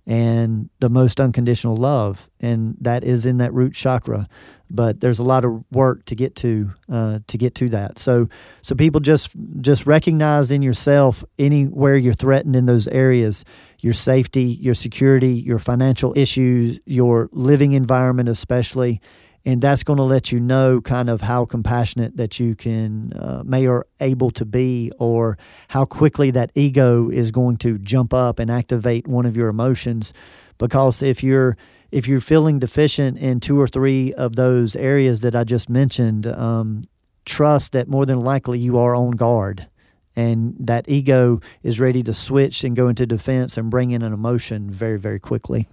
and 0.07 0.69
the 0.79 0.89
most 0.89 1.19
unconditional 1.19 1.75
love, 1.75 2.29
and 2.39 2.75
that 2.79 3.03
is 3.03 3.25
in 3.25 3.37
that 3.37 3.53
root 3.53 3.73
chakra. 3.73 4.27
But 4.69 4.99
there's 4.99 5.19
a 5.19 5.23
lot 5.23 5.45
of 5.45 5.63
work 5.71 6.05
to 6.05 6.15
get 6.15 6.35
to 6.37 6.71
uh, 6.89 7.19
to 7.27 7.37
get 7.37 7.55
to 7.55 7.69
that. 7.69 7.97
So 7.99 8.29
so 8.61 8.75
people 8.75 8.99
just 8.99 9.31
just 9.61 9.85
recognize 9.85 10.51
in 10.51 10.61
yourself 10.61 11.23
anywhere 11.39 11.95
you're 11.95 12.13
threatened 12.13 12.55
in 12.55 12.65
those 12.65 12.87
areas, 12.87 13.45
your 13.79 13.93
safety, 13.93 14.43
your 14.43 14.73
security, 14.73 15.33
your 15.33 15.59
financial 15.59 16.13
issues, 16.15 16.79
your 16.85 17.29
living 17.31 17.73
environment, 17.73 18.29
especially. 18.29 19.01
And 19.45 19.61
that's 19.61 19.83
going 19.83 19.97
to 19.97 20.03
let 20.03 20.31
you 20.31 20.39
know 20.39 20.81
kind 20.81 21.09
of 21.09 21.21
how 21.21 21.45
compassionate 21.45 22.17
that 22.17 22.39
you 22.39 22.55
can, 22.55 23.13
uh, 23.13 23.43
may 23.45 23.67
or 23.67 23.85
able 23.99 24.31
to 24.31 24.45
be, 24.45 24.91
or 24.97 25.37
how 25.67 25.85
quickly 25.85 26.31
that 26.31 26.51
ego 26.55 27.09
is 27.09 27.31
going 27.31 27.57
to 27.57 27.77
jump 27.77 28.13
up 28.13 28.39
and 28.39 28.49
activate 28.49 29.07
one 29.07 29.25
of 29.27 29.37
your 29.37 29.49
emotions. 29.49 30.13
Because 30.57 31.03
if 31.03 31.23
you're 31.23 31.57
if 31.91 32.07
you're 32.07 32.19
feeling 32.19 32.59
deficient 32.59 33.17
in 33.19 33.39
two 33.39 33.59
or 33.59 33.67
three 33.67 34.11
of 34.13 34.35
those 34.35 34.75
areas 34.75 35.21
that 35.21 35.35
I 35.35 35.43
just 35.43 35.69
mentioned, 35.69 36.25
um, 36.25 36.83
trust 37.23 37.71
that 37.71 37.87
more 37.87 38.05
than 38.05 38.21
likely 38.21 38.59
you 38.59 38.77
are 38.77 38.95
on 38.95 39.11
guard 39.11 39.67
and 40.15 40.55
that 40.59 40.85
ego 40.87 41.41
is 41.63 41.79
ready 41.79 42.01
to 42.03 42.13
switch 42.13 42.63
and 42.63 42.75
go 42.75 42.87
into 42.87 43.05
defense 43.05 43.57
and 43.57 43.69
bring 43.69 43.91
in 43.91 44.01
an 44.01 44.13
emotion 44.13 44.69
very, 44.69 44.97
very 44.97 45.19
quickly. 45.19 45.67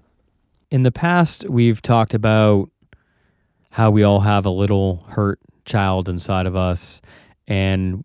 In 0.71 0.83
the 0.83 0.93
past, 0.93 1.49
we've 1.49 1.83
talked 1.83 2.15
about 2.15 2.71
how 3.73 3.91
we 3.91 4.03
all 4.03 4.21
have 4.21 4.45
a 4.45 4.51
little 4.51 5.05
hurt 5.09 5.41
child 5.65 6.09
inside 6.09 6.45
of 6.45 6.55
us. 6.55 7.01
And 7.49 8.05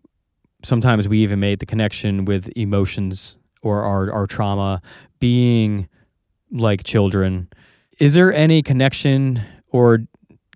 sometimes 0.64 1.06
we 1.06 1.18
even 1.18 1.40
made 1.40 1.58
the 1.58 1.66
connection 1.66 2.24
with 2.24 2.50
emotions 2.56 3.38
or 3.62 3.82
our, 3.82 4.10
our 4.10 4.26
trauma 4.26 4.80
being 5.20 5.88
like 6.50 6.84
children. 6.84 7.48
Is 7.98 8.14
there 8.14 8.32
any 8.32 8.62
connection 8.62 9.42
or 9.70 10.06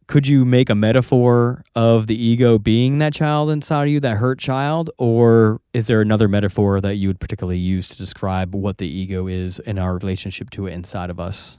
could 0.07 0.27
you 0.27 0.47
make 0.47 0.71
a 0.71 0.75
metaphor 0.75 1.63
of 1.75 2.07
the 2.07 2.17
ego 2.17 2.59
being 2.59 2.97
that 2.99 3.13
child 3.13 3.51
inside 3.51 3.85
of 3.85 3.89
you, 3.89 4.01
that 4.01 4.17
hurt 4.17 4.39
child? 4.39 4.89
Or 4.97 5.61
is 5.75 5.89
there 5.89 6.01
another 6.01 6.27
metaphor 6.27 6.81
that 6.81 6.97
you 6.97 7.09
would 7.09 7.21
particularly 7.21 7.59
use 7.59 7.87
to 7.89 7.99
describe 7.99 8.55
what 8.55 8.79
the 8.79 8.89
ego 8.89 9.27
is 9.27 9.59
in 9.59 9.79
our 9.79 9.95
relationship 9.95 10.49
to 10.51 10.67
it 10.67 10.73
inside 10.73 11.11
of 11.11 11.21
us? 11.21 11.59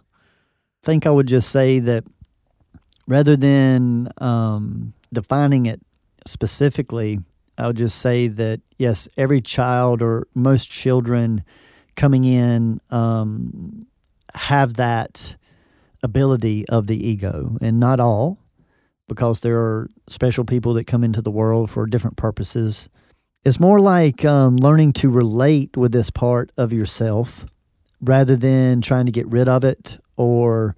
I 0.83 0.85
think 0.85 1.05
I 1.05 1.11
would 1.11 1.27
just 1.27 1.49
say 1.49 1.77
that 1.79 2.03
rather 3.07 3.35
than 3.35 4.09
um, 4.19 4.93
defining 5.11 5.65
it 5.65 5.81
specifically, 6.25 7.19
I'll 7.57 7.73
just 7.73 7.99
say 7.99 8.27
that 8.27 8.61
yes, 8.77 9.07
every 9.17 9.41
child 9.41 10.01
or 10.01 10.27
most 10.33 10.69
children 10.69 11.43
coming 11.95 12.25
in 12.25 12.79
um, 12.89 13.85
have 14.33 14.75
that 14.75 15.35
ability 16.01 16.67
of 16.67 16.87
the 16.87 17.07
ego, 17.07 17.57
and 17.61 17.79
not 17.79 17.99
all, 17.99 18.39
because 19.07 19.41
there 19.41 19.57
are 19.57 19.89
special 20.09 20.43
people 20.43 20.73
that 20.73 20.87
come 20.87 21.03
into 21.03 21.21
the 21.21 21.31
world 21.31 21.69
for 21.69 21.85
different 21.85 22.17
purposes. 22.17 22.89
It's 23.45 23.59
more 23.59 23.79
like 23.79 24.25
um, 24.25 24.57
learning 24.57 24.93
to 24.93 25.09
relate 25.09 25.77
with 25.77 25.91
this 25.91 26.09
part 26.09 26.51
of 26.57 26.73
yourself 26.73 27.45
rather 28.01 28.35
than 28.35 28.81
trying 28.81 29.05
to 29.05 29.11
get 29.11 29.27
rid 29.27 29.47
of 29.47 29.63
it 29.63 29.97
or 30.17 30.75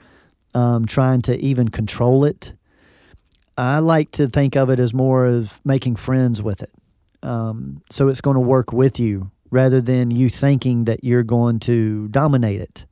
um, 0.55 0.85
trying 0.85 1.21
to 1.23 1.37
even 1.37 1.67
control 1.67 2.25
it. 2.25 2.53
I 3.57 3.79
like 3.79 4.11
to 4.11 4.27
think 4.27 4.55
of 4.55 4.69
it 4.69 4.79
as 4.79 4.93
more 4.93 5.25
of 5.25 5.59
making 5.63 5.97
friends 5.97 6.41
with 6.41 6.63
it. 6.63 6.71
Um, 7.21 7.83
so 7.91 8.07
it's 8.07 8.21
going 8.21 8.35
to 8.35 8.41
work 8.41 8.71
with 8.71 8.99
you 8.99 9.31
rather 9.51 9.81
than 9.81 10.11
you 10.11 10.29
thinking 10.29 10.85
that 10.85 11.03
you're 11.03 11.23
going 11.23 11.59
to 11.61 12.07
dominate 12.07 12.61
it. 12.61 12.85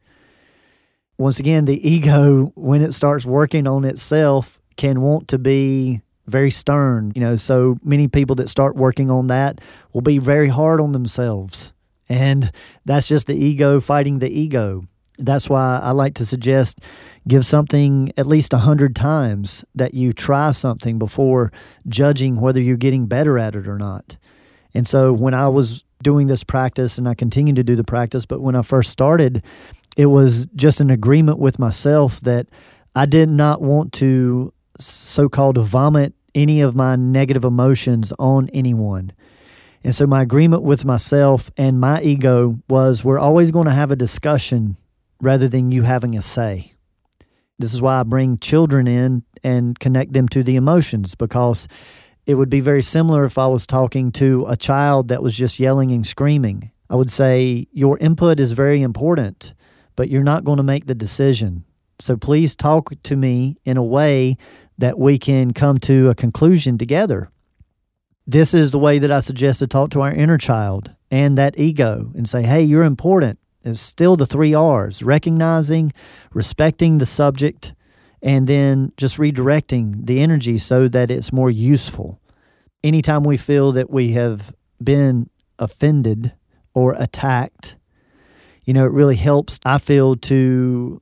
Once 1.18 1.40
again, 1.40 1.66
the 1.66 1.88
ego, 1.88 2.52
when 2.56 2.82
it 2.82 2.94
starts 2.94 3.26
working 3.26 3.68
on 3.68 3.86
itself, 3.86 4.60
can 4.76 5.02
want 5.02 5.28
to 5.30 5.38
be 5.38 6.02
very 6.26 6.52
stern. 6.52 7.12
You 7.16 7.22
know, 7.22 7.36
so 7.36 7.78
many 7.84 8.08
people 8.08 8.36
that 8.38 8.50
start 8.50 8.76
working 8.76 9.10
on 9.10 9.28
that 9.28 9.62
will 9.94 10.02
be 10.02 10.18
very 10.18 10.50
hard 10.50 10.82
on 10.82 10.92
themselves. 10.92 11.74
And 12.10 12.52
that's 12.86 13.08
just 13.08 13.28
the 13.28 13.36
ego 13.36 13.80
fighting 13.80 14.20
the 14.20 14.30
ego. 14.30 14.88
That's 15.18 15.50
why 15.50 15.80
I 15.82 15.92
like 15.92 16.16
to 16.16 16.26
suggest 16.26 16.80
give 17.28 17.46
something 17.46 18.12
at 18.18 18.26
least 18.26 18.54
a 18.54 18.58
hundred 18.58 18.96
times 18.96 19.64
that 19.76 19.94
you 19.94 20.12
try 20.12 20.52
something 20.52 20.98
before 20.98 21.52
judging 21.88 22.42
whether 22.42 22.60
you're 22.60 22.78
getting 22.78 23.06
better 23.06 23.38
at 23.38 23.56
it 23.56 23.68
or 23.68 23.78
not. 23.78 24.18
And 24.74 24.88
so 24.88 25.14
when 25.14 25.34
I 25.34 25.48
was 25.50 25.84
doing 26.02 26.28
this 26.28 26.44
practice, 26.44 26.98
and 26.98 27.08
I 27.08 27.14
continue 27.14 27.54
to 27.54 27.64
do 27.64 27.76
the 27.76 27.84
practice, 27.84 28.26
but 28.26 28.42
when 28.42 28.56
I 28.56 28.62
first 28.62 28.92
started, 28.92 29.44
it 29.96 30.08
was 30.08 30.48
just 30.56 30.80
an 30.80 30.90
agreement 30.90 31.40
with 31.40 31.60
myself 31.60 32.20
that 32.22 32.48
I 32.96 33.06
did 33.06 33.30
not 33.30 33.62
want 33.62 33.94
to 33.94 34.54
so 34.80 35.30
called 35.30 35.58
vomit 35.58 36.14
any 36.36 36.62
of 36.62 36.76
my 36.76 36.96
negative 36.96 37.44
emotions 37.44 38.12
on 38.18 38.50
anyone. 38.50 39.14
And 39.84 39.94
so 39.94 40.08
my 40.08 40.22
agreement 40.22 40.64
with 40.64 40.86
myself 40.86 41.52
and 41.58 41.80
my 41.80 42.02
ego 42.02 42.60
was 42.70 43.04
we're 43.04 43.20
always 43.20 43.52
going 43.52 43.66
to 43.66 43.74
have 43.74 43.92
a 43.92 43.96
discussion 43.96 44.78
rather 45.24 45.48
than 45.48 45.72
you 45.72 45.84
having 45.84 46.18
a 46.18 46.22
say. 46.22 46.74
This 47.58 47.74
is 47.74 47.82
why 47.82 48.00
I 48.00 48.04
bring 48.04 48.38
children 48.40 48.88
in 48.88 49.24
and 49.42 49.80
connect 49.80 50.12
them 50.12 50.28
to 50.30 50.44
the 50.44 50.58
emotions 50.58 51.16
because 51.16 51.68
it 52.26 52.36
would 52.36 52.50
be 52.50 52.60
very 52.60 52.84
similar 52.84 53.24
if 53.24 53.38
I 53.38 53.48
was 53.48 53.66
talking 53.66 54.12
to 54.14 54.46
a 54.50 54.58
child 54.58 55.08
that 55.08 55.24
was 55.24 55.36
just 55.36 55.60
yelling 55.60 55.92
and 55.94 56.06
screaming. 56.06 56.72
I 56.90 56.98
would 56.98 57.12
say, 57.12 57.68
Your 57.72 57.98
input 58.00 58.40
is 58.40 58.52
very 58.52 58.82
important, 58.82 59.54
but 59.96 60.10
you're 60.10 60.24
not 60.24 60.44
going 60.44 60.58
to 60.58 60.64
make 60.64 60.88
the 60.88 60.96
decision. 60.96 61.64
So 62.00 62.18
please 62.18 62.54
talk 62.54 62.92
to 63.04 63.16
me 63.16 63.58
in 63.64 63.78
a 63.78 63.84
way 63.84 64.38
that 64.78 65.00
we 65.00 65.18
can 65.18 65.54
come 65.54 65.78
to 65.80 66.10
a 66.10 66.16
conclusion 66.16 66.78
together. 66.78 67.30
This 68.28 68.54
is 68.54 68.72
the 68.72 68.80
way 68.80 69.00
that 69.00 69.12
I 69.12 69.22
suggest 69.22 69.60
to 69.60 69.68
talk 69.68 69.92
to 69.92 70.02
our 70.02 70.12
inner 70.12 70.38
child 70.38 70.92
and 71.10 71.38
that 71.38 71.58
ego 71.58 72.12
and 72.14 72.28
say, 72.28 72.44
Hey, 72.44 72.64
you're 72.64 72.84
important. 72.84 73.40
It's 73.64 73.80
still 73.80 74.16
the 74.16 74.26
three 74.26 74.54
R's 74.54 75.02
recognizing, 75.02 75.94
respecting 76.34 76.98
the 76.98 77.06
subject, 77.06 77.74
and 78.22 78.48
then 78.48 78.92
just 78.98 79.18
redirecting 79.18 80.06
the 80.06 80.22
energy 80.22 80.58
so 80.58 80.88
that 80.88 81.12
it's 81.12 81.34
more 81.34 81.50
useful. 81.50 82.20
Anytime 82.84 83.24
we 83.24 83.38
feel 83.38 83.72
that 83.74 83.90
we 83.90 84.12
have 84.12 84.54
been 84.84 85.30
offended 85.60 86.34
or 86.74 86.96
attacked, 86.98 87.76
you 88.66 88.74
know, 88.74 88.86
it 88.86 88.92
really 88.92 89.16
helps, 89.16 89.60
I 89.66 89.78
feel, 89.78 90.16
to 90.16 91.02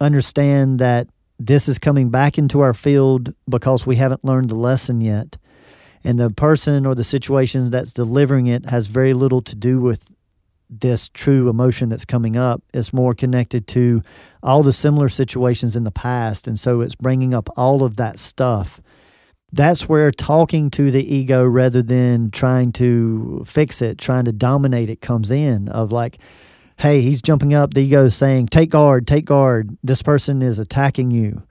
understand 0.00 0.78
that 0.78 1.08
this 1.38 1.68
is 1.68 1.78
coming 1.78 2.10
back 2.10 2.38
into 2.38 2.60
our 2.60 2.74
field 2.74 3.34
because 3.48 3.86
we 3.86 3.96
haven't 3.96 4.24
learned 4.24 4.48
the 4.48 4.56
lesson 4.56 5.00
yet. 5.00 5.36
And 6.02 6.18
the 6.18 6.30
person 6.30 6.86
or 6.86 6.94
the 6.94 7.04
situations 7.04 7.70
that's 7.70 7.92
delivering 7.92 8.46
it 8.46 8.66
has 8.66 8.86
very 8.86 9.12
little 9.12 9.42
to 9.42 9.56
do 9.56 9.80
with 9.80 10.04
this 10.68 11.08
true 11.08 11.48
emotion 11.48 11.88
that's 11.88 12.04
coming 12.04 12.36
up. 12.36 12.62
It's 12.74 12.92
more 12.92 13.14
connected 13.14 13.66
to 13.68 14.02
all 14.42 14.62
the 14.62 14.72
similar 14.72 15.08
situations 15.08 15.76
in 15.76 15.84
the 15.84 15.90
past. 15.90 16.46
And 16.46 16.58
so 16.58 16.80
it's 16.80 16.94
bringing 16.94 17.34
up 17.34 17.48
all 17.56 17.82
of 17.82 17.96
that 17.96 18.18
stuff. 18.18 18.80
That's 19.52 19.88
where 19.88 20.10
talking 20.10 20.70
to 20.70 20.90
the 20.90 21.14
ego 21.14 21.44
rather 21.44 21.82
than 21.82 22.30
trying 22.30 22.72
to 22.72 23.44
fix 23.46 23.80
it, 23.80 23.96
trying 23.96 24.24
to 24.24 24.32
dominate 24.32 24.90
it 24.90 25.00
comes 25.00 25.30
in 25.30 25.68
of 25.68 25.92
like, 25.92 26.18
hey, 26.78 27.00
he's 27.00 27.22
jumping 27.22 27.54
up. 27.54 27.72
The 27.72 27.80
ego 27.80 28.06
is 28.06 28.14
saying, 28.14 28.48
take 28.48 28.70
guard, 28.70 29.06
take 29.06 29.24
guard. 29.24 29.76
This 29.82 30.02
person 30.02 30.42
is 30.42 30.58
attacking 30.58 31.10
you. 31.10 31.44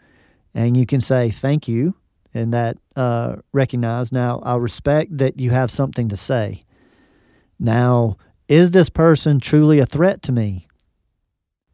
And 0.54 0.78
you 0.78 0.86
can 0.86 1.02
say, 1.02 1.32
thank 1.32 1.68
you. 1.68 1.96
And 2.34 2.54
that 2.54 2.78
uh, 2.96 3.38
recognize. 3.54 4.12
Now, 4.12 4.40
I 4.44 4.58
respect 4.58 5.18
that 5.18 5.40
you 5.40 5.52
have 5.52 5.72
something 5.72 6.10
to 6.10 6.18
say. 6.18 6.66
Now, 7.58 8.18
is 8.48 8.72
this 8.72 8.90
person 8.90 9.40
truly 9.40 9.80
a 9.80 9.86
threat 9.86 10.22
to 10.24 10.32
me? 10.32 10.68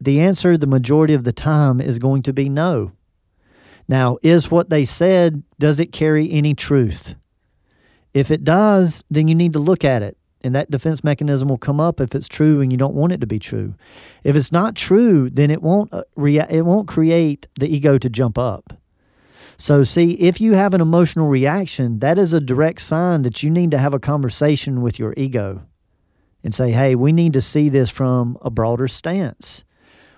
The 0.00 0.20
answer, 0.20 0.56
the 0.56 0.66
majority 0.66 1.14
of 1.14 1.24
the 1.24 1.32
time, 1.32 1.80
is 1.80 1.98
going 1.98 2.22
to 2.22 2.32
be 2.32 2.48
no. 2.48 2.92
Now, 3.88 4.16
is 4.22 4.50
what 4.50 4.70
they 4.70 4.84
said, 4.84 5.42
does 5.58 5.78
it 5.78 5.92
carry 5.92 6.30
any 6.30 6.54
truth? 6.54 7.14
If 8.14 8.30
it 8.30 8.42
does, 8.42 9.04
then 9.10 9.28
you 9.28 9.34
need 9.34 9.52
to 9.52 9.58
look 9.58 9.84
at 9.84 10.02
it. 10.02 10.16
And 10.44 10.54
that 10.54 10.70
defense 10.70 11.04
mechanism 11.04 11.48
will 11.48 11.58
come 11.58 11.78
up 11.78 12.00
if 12.00 12.14
it's 12.14 12.26
true 12.26 12.60
and 12.60 12.72
you 12.72 12.78
don't 12.78 12.94
want 12.94 13.12
it 13.12 13.20
to 13.20 13.26
be 13.26 13.38
true. 13.38 13.74
If 14.24 14.34
it's 14.34 14.50
not 14.50 14.74
true, 14.74 15.30
then 15.30 15.50
it 15.50 15.62
won't 15.62 15.92
uh, 15.92 16.02
rea- 16.16 16.48
it 16.50 16.64
won't 16.64 16.88
create 16.88 17.46
the 17.60 17.72
ego 17.72 17.96
to 17.98 18.10
jump 18.10 18.36
up. 18.38 18.72
So, 19.56 19.84
see, 19.84 20.14
if 20.14 20.40
you 20.40 20.54
have 20.54 20.74
an 20.74 20.80
emotional 20.80 21.28
reaction, 21.28 21.98
that 21.98 22.18
is 22.18 22.32
a 22.32 22.40
direct 22.40 22.80
sign 22.80 23.22
that 23.22 23.44
you 23.44 23.50
need 23.50 23.70
to 23.70 23.78
have 23.78 23.94
a 23.94 24.00
conversation 24.00 24.82
with 24.82 24.98
your 24.98 25.14
ego 25.16 25.62
and 26.44 26.54
say, 26.54 26.70
hey, 26.70 26.94
we 26.94 27.12
need 27.12 27.32
to 27.34 27.40
see 27.40 27.68
this 27.68 27.90
from 27.90 28.36
a 28.42 28.50
broader 28.50 28.88
stance. 28.88 29.64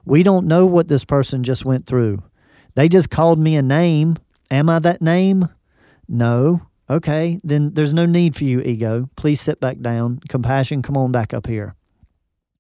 We 0.05 0.23
don't 0.23 0.47
know 0.47 0.67
what 0.67 0.89
this 0.89 1.05
person 1.05 1.45
just 1.45 1.65
went 1.65 1.87
through. 1.87 2.23
They 2.75 2.89
just 2.89 3.11
called 3.11 3.39
me 3.39 3.57
a 3.57 3.63
name. 3.63 4.17
Am 4.51 4.69
I 4.69 4.79
that 4.81 5.01
name? 5.01 5.49
No. 6.09 6.63
Okay, 6.89 7.41
then 7.43 7.73
there's 7.73 7.95
no 7.95 8.05
need 8.05 8.37
for 8.37 8.45
you, 8.45 8.61
ego. 8.61 9.09
Please 9.17 9.41
sit 9.41 9.61
back 9.61 9.81
down. 9.81 10.21
Compassion, 10.29 10.83
come 10.83 10.97
on 10.97 11.13
back 11.13 11.33
up 11.33 11.47
here. 11.47 11.75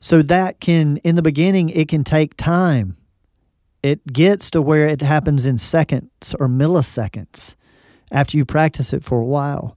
So 0.00 0.22
that 0.22 0.60
can, 0.60 0.96
in 0.98 1.16
the 1.16 1.22
beginning, 1.22 1.68
it 1.68 1.88
can 1.88 2.04
take 2.04 2.36
time. 2.36 2.96
It 3.82 4.06
gets 4.06 4.50
to 4.52 4.62
where 4.62 4.86
it 4.86 5.02
happens 5.02 5.44
in 5.44 5.58
seconds 5.58 6.34
or 6.40 6.48
milliseconds 6.48 7.54
after 8.10 8.38
you 8.38 8.46
practice 8.46 8.94
it 8.94 9.04
for 9.04 9.18
a 9.18 9.24
while. 9.24 9.76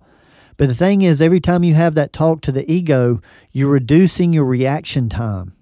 But 0.58 0.68
the 0.68 0.76
thing 0.76 1.02
is, 1.02 1.22
every 1.22 1.40
time 1.40 1.64
you 1.64 1.76
have 1.76 1.94
that 1.96 2.12
talk 2.12 2.42
to 2.42 2.52
the 2.52 2.70
ego, 2.70 3.22
you're 3.52 3.70
reducing 3.70 4.34
your 4.34 4.46
reaction 4.46 5.08
time. 5.08 5.54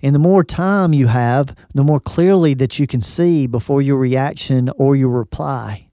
And 0.00 0.14
the 0.14 0.20
more 0.20 0.42
time 0.42 0.94
you 0.94 1.08
have, 1.08 1.54
the 1.74 1.84
more 1.84 2.00
clearly 2.00 2.54
that 2.54 2.78
you 2.78 2.86
can 2.86 3.02
see 3.02 3.46
before 3.46 3.82
your 3.82 3.98
reaction 3.98 4.70
or 4.76 4.96
your 4.96 5.10
reply. 5.10 5.88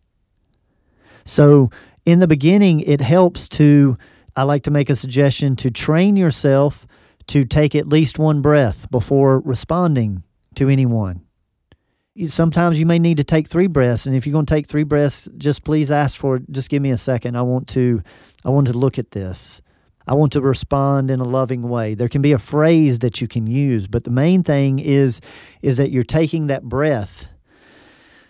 So, 1.25 1.71
in 2.05 2.19
the 2.19 2.27
beginning, 2.27 2.81
it 2.81 3.01
helps 3.01 3.49
to, 3.49 3.97
I 4.35 4.43
like 4.43 4.63
to 4.63 4.71
make 4.71 4.91
a 4.91 4.95
suggestion 4.95 5.55
to 5.57 5.71
train 5.71 6.15
yourself 6.15 6.85
to 7.27 7.43
take 7.43 7.73
at 7.73 7.89
least 7.89 8.19
one 8.19 8.41
breath 8.41 8.89
before 8.91 9.39
responding 9.39 10.23
to 10.53 10.69
anyone 10.69 11.24
sometimes 12.27 12.79
you 12.79 12.85
may 12.85 12.99
need 12.99 13.17
to 13.17 13.23
take 13.23 13.47
three 13.47 13.67
breaths 13.67 14.05
and 14.05 14.15
if 14.15 14.25
you're 14.25 14.33
going 14.33 14.45
to 14.45 14.53
take 14.53 14.67
three 14.67 14.83
breaths 14.83 15.27
just 15.37 15.63
please 15.63 15.91
ask 15.91 16.17
for 16.17 16.39
just 16.49 16.69
give 16.69 16.81
me 16.81 16.91
a 16.91 16.97
second. 16.97 17.35
I 17.35 17.41
want 17.41 17.67
to 17.69 18.01
i 18.43 18.49
want 18.49 18.67
to 18.67 18.73
look 18.73 18.97
at 18.97 19.11
this. 19.11 19.61
I 20.07 20.13
want 20.13 20.33
to 20.33 20.41
respond 20.41 21.09
in 21.09 21.19
a 21.19 21.23
loving 21.23 21.63
way. 21.63 21.95
There 21.95 22.07
can 22.07 22.21
be 22.21 22.31
a 22.31 22.37
phrase 22.37 22.99
that 22.99 23.19
you 23.19 23.27
can 23.27 23.47
use 23.47 23.87
but 23.87 24.05
the 24.05 24.11
main 24.11 24.43
thing 24.43 24.79
is 24.79 25.19
is 25.61 25.77
that 25.77 25.91
you're 25.91 26.03
taking 26.03 26.47
that 26.47 26.63
breath 26.63 27.27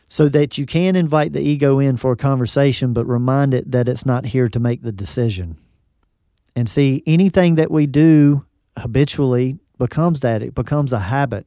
so 0.08 0.30
that 0.30 0.58
you 0.58 0.65
can 0.65 0.95
invite 0.95 1.34
the 1.34 1.41
ego 1.41 1.80
in 1.80 1.98
for 1.98 2.12
a 2.12 2.17
conversation 2.17 2.93
but 2.93 3.06
remind 3.06 3.54
it 3.54 3.71
that 3.71 3.88
it's 3.88 4.06
not 4.06 4.26
here 4.26 4.50
to 4.50 4.60
make 4.60 4.82
the 4.82 4.91
decision. 4.91 5.58
And 6.58 6.69
see 6.69 7.04
anything 7.06 7.56
that 7.56 7.69
we 7.69 7.86
do 7.86 8.41
habitually 8.80 9.60
becomes 9.78 10.21
that. 10.21 10.41
It 10.41 10.56
becomes 10.56 10.93
a 10.93 11.00
habit 11.00 11.45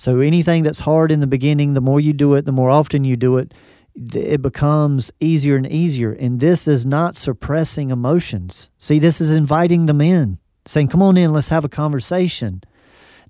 so 0.00 0.20
anything 0.20 0.62
that's 0.62 0.80
hard 0.80 1.12
in 1.12 1.20
the 1.20 1.26
beginning, 1.26 1.74
the 1.74 1.82
more 1.82 2.00
you 2.00 2.14
do 2.14 2.32
it, 2.32 2.46
the 2.46 2.52
more 2.52 2.70
often 2.70 3.04
you 3.04 3.16
do 3.16 3.36
it, 3.36 3.52
it 3.94 4.40
becomes 4.40 5.10
easier 5.20 5.56
and 5.56 5.70
easier. 5.70 6.10
And 6.10 6.40
this 6.40 6.66
is 6.66 6.86
not 6.86 7.16
suppressing 7.16 7.90
emotions. 7.90 8.70
See, 8.78 8.98
this 8.98 9.20
is 9.20 9.30
inviting 9.30 9.84
them 9.84 10.00
in, 10.00 10.38
saying, 10.64 10.88
Come 10.88 11.02
on 11.02 11.18
in, 11.18 11.34
let's 11.34 11.50
have 11.50 11.66
a 11.66 11.68
conversation. 11.68 12.62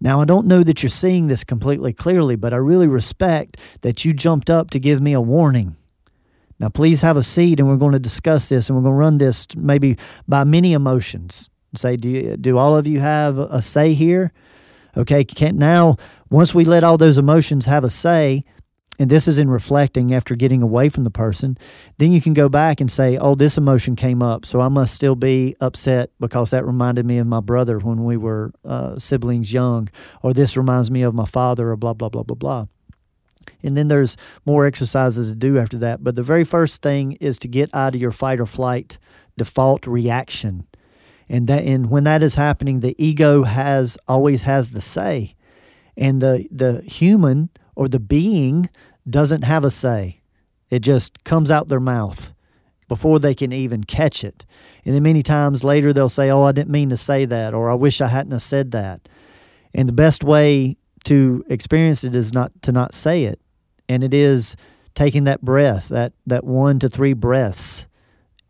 Now, 0.00 0.20
I 0.20 0.24
don't 0.24 0.46
know 0.46 0.62
that 0.62 0.80
you're 0.80 0.90
seeing 0.90 1.26
this 1.26 1.42
completely 1.42 1.92
clearly, 1.92 2.36
but 2.36 2.54
I 2.54 2.58
really 2.58 2.86
respect 2.86 3.56
that 3.80 4.04
you 4.04 4.12
jumped 4.12 4.48
up 4.48 4.70
to 4.70 4.78
give 4.78 5.00
me 5.00 5.12
a 5.12 5.20
warning. 5.20 5.74
Now, 6.60 6.68
please 6.68 7.00
have 7.00 7.16
a 7.16 7.24
seat, 7.24 7.58
and 7.58 7.68
we're 7.68 7.78
going 7.78 7.94
to 7.94 7.98
discuss 7.98 8.48
this, 8.48 8.68
and 8.68 8.76
we're 8.76 8.84
going 8.84 8.94
to 8.94 9.00
run 9.00 9.18
this 9.18 9.48
maybe 9.56 9.98
by 10.28 10.44
many 10.44 10.72
emotions. 10.72 11.50
Say, 11.74 11.96
do 11.96 12.08
you, 12.08 12.36
do 12.36 12.58
all 12.58 12.76
of 12.76 12.86
you 12.86 13.00
have 13.00 13.38
a 13.38 13.60
say 13.60 13.92
here? 13.92 14.32
Okay, 14.96 15.24
can't 15.24 15.56
now 15.56 15.96
once 16.30 16.54
we 16.54 16.64
let 16.64 16.84
all 16.84 16.98
those 16.98 17.18
emotions 17.18 17.66
have 17.66 17.84
a 17.84 17.90
say, 17.90 18.44
and 18.98 19.10
this 19.10 19.26
is 19.26 19.38
in 19.38 19.48
reflecting 19.48 20.12
after 20.12 20.36
getting 20.36 20.62
away 20.62 20.90
from 20.90 21.04
the 21.04 21.10
person, 21.10 21.56
then 21.96 22.12
you 22.12 22.20
can 22.20 22.34
go 22.34 22.50
back 22.50 22.80
and 22.80 22.90
say, 22.90 23.16
oh, 23.16 23.34
this 23.34 23.56
emotion 23.56 23.96
came 23.96 24.22
up, 24.22 24.44
so 24.44 24.60
I 24.60 24.68
must 24.68 24.94
still 24.94 25.16
be 25.16 25.56
upset 25.58 26.10
because 26.20 26.50
that 26.50 26.66
reminded 26.66 27.06
me 27.06 27.16
of 27.16 27.26
my 27.26 27.40
brother 27.40 27.78
when 27.78 28.04
we 28.04 28.18
were 28.18 28.52
uh, 28.62 28.96
siblings 28.96 29.52
young, 29.52 29.88
or 30.22 30.34
this 30.34 30.56
reminds 30.56 30.90
me 30.90 31.00
of 31.02 31.14
my 31.14 31.24
father, 31.24 31.70
or 31.70 31.76
blah, 31.76 31.94
blah, 31.94 32.10
blah, 32.10 32.24
blah, 32.24 32.34
blah. 32.36 32.66
And 33.62 33.76
then 33.76 33.88
there's 33.88 34.18
more 34.44 34.66
exercises 34.66 35.30
to 35.30 35.34
do 35.34 35.58
after 35.58 35.78
that. 35.78 36.04
But 36.04 36.14
the 36.14 36.22
very 36.22 36.44
first 36.44 36.82
thing 36.82 37.12
is 37.12 37.38
to 37.38 37.48
get 37.48 37.70
out 37.74 37.94
of 37.94 38.00
your 38.00 38.12
fight 38.12 38.38
or 38.38 38.46
flight 38.46 38.98
default 39.36 39.86
reaction. 39.86 40.66
And 41.30 41.46
that 41.46 41.64
and 41.64 41.88
when 41.88 42.02
that 42.04 42.24
is 42.24 42.34
happening, 42.34 42.80
the 42.80 42.96
ego 42.98 43.44
has 43.44 43.96
always 44.08 44.42
has 44.42 44.70
the 44.70 44.80
say. 44.80 45.36
And 45.96 46.20
the 46.20 46.48
the 46.50 46.82
human 46.82 47.50
or 47.76 47.86
the 47.88 48.00
being 48.00 48.68
doesn't 49.08 49.44
have 49.44 49.64
a 49.64 49.70
say. 49.70 50.22
It 50.70 50.80
just 50.80 51.22
comes 51.22 51.48
out 51.48 51.68
their 51.68 51.80
mouth 51.80 52.32
before 52.88 53.20
they 53.20 53.34
can 53.34 53.52
even 53.52 53.84
catch 53.84 54.24
it. 54.24 54.44
And 54.84 54.92
then 54.92 55.04
many 55.04 55.22
times 55.22 55.62
later 55.62 55.92
they'll 55.92 56.08
say, 56.08 56.30
"Oh, 56.30 56.42
I 56.42 56.50
didn't 56.50 56.72
mean 56.72 56.90
to 56.90 56.96
say 56.96 57.24
that," 57.26 57.54
or 57.54 57.70
"I 57.70 57.74
wish 57.74 58.00
I 58.00 58.08
hadn't 58.08 58.32
have 58.32 58.42
said 58.42 58.72
that." 58.72 59.08
And 59.72 59.88
the 59.88 59.92
best 59.92 60.24
way 60.24 60.76
to 61.04 61.44
experience 61.48 62.02
it 62.02 62.16
is 62.16 62.34
not 62.34 62.50
to 62.62 62.72
not 62.72 62.92
say 62.92 63.24
it, 63.24 63.40
and 63.88 64.02
it 64.02 64.12
is 64.12 64.56
taking 64.96 65.22
that 65.24 65.42
breath, 65.42 65.88
that 65.90 66.12
that 66.26 66.42
one 66.42 66.80
to 66.80 66.88
three 66.88 67.12
breaths, 67.12 67.86